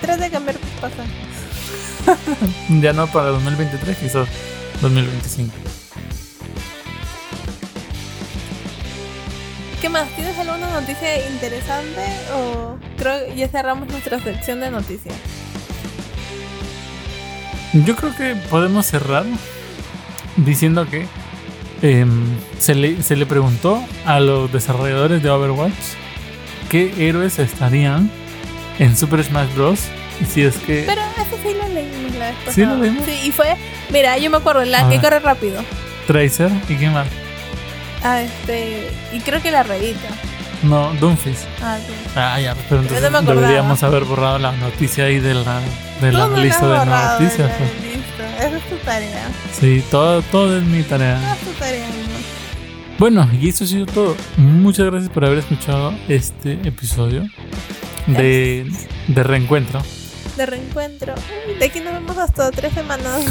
[0.01, 1.29] trata de cambiar tus pasajes.
[2.81, 4.27] ya no para 2023, quizás
[4.81, 5.53] 2025.
[9.81, 10.09] ¿Qué más?
[10.15, 12.01] ¿Tienes alguna noticia interesante
[12.35, 15.15] o creo que ya cerramos nuestra sección de noticias?
[17.85, 19.25] Yo creo que podemos cerrar
[20.35, 21.05] diciendo que
[21.81, 22.25] em,
[22.57, 25.73] se, le, se le preguntó a los desarrolladores de Overwatch
[26.69, 28.11] qué héroes estarían
[28.79, 29.81] en Super Smash Bros.
[30.33, 30.83] Si es que.
[30.85, 32.53] Pero eso sí lo leímos la vez pasada.
[32.53, 33.05] Sí, lo leímos.
[33.05, 33.55] Sí, y fue.
[33.91, 35.63] Mira, yo me acuerdo, la que corre rápido.
[36.07, 37.07] Tracer y qué más.
[38.03, 38.89] Ah, este.
[39.13, 40.07] Y creo que la revista.
[40.63, 41.45] No, Doomfist.
[41.61, 41.93] Ah, sí.
[42.15, 45.61] Ah, ya, pero entonces deberíamos haber borrado la noticia ahí de la,
[46.01, 47.51] de la lista de noticias.
[47.57, 47.89] Pues.
[48.39, 49.27] Esa es tu tarea.
[49.57, 51.17] Sí, todo, todo es mi tarea.
[51.17, 51.87] Esa es tu tarea,
[52.97, 54.15] Bueno, y eso ha sido todo.
[54.37, 57.25] Muchas gracias por haber escuchado este episodio
[58.07, 58.69] de,
[59.07, 59.81] de reencuentro.
[60.39, 61.13] De reencuentro.
[61.59, 63.25] De aquí nos vemos hasta tres semanas.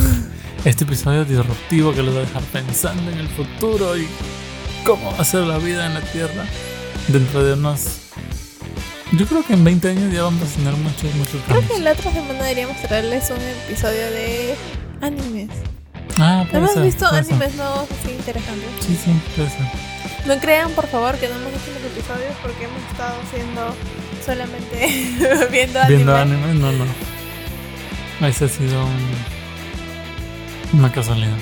[0.66, 4.06] Este episodio disruptivo que los va a dejar pensando en el futuro y
[4.84, 6.44] cómo va a ser la vida en la Tierra
[7.06, 8.00] dentro de unos...
[9.12, 11.92] Yo creo que en 20 años ya vamos a tener muchos, muchos Creo que la
[11.92, 14.54] otra semana deberíamos traerles un episodio de
[15.00, 15.48] animes.
[16.18, 18.68] Ah, ¿Hemos visto animes nuevos así interesantes?
[18.86, 19.66] Sí, sí, puede ser.
[20.26, 23.74] No crean, por favor, que no hemos hecho los episodios porque hemos estado haciendo
[24.28, 24.76] solamente
[25.50, 25.96] viendo anime.
[25.96, 28.26] Viendo anime, no, no.
[28.26, 28.84] Ese ha sido
[30.72, 31.36] una casualidad.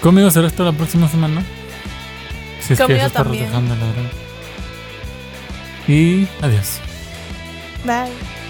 [0.00, 1.42] ¿Conmigo será esto la próxima semana?
[2.60, 3.62] Si es que eso está la verdad.
[5.88, 6.78] Y adiós.
[7.84, 8.43] Bye.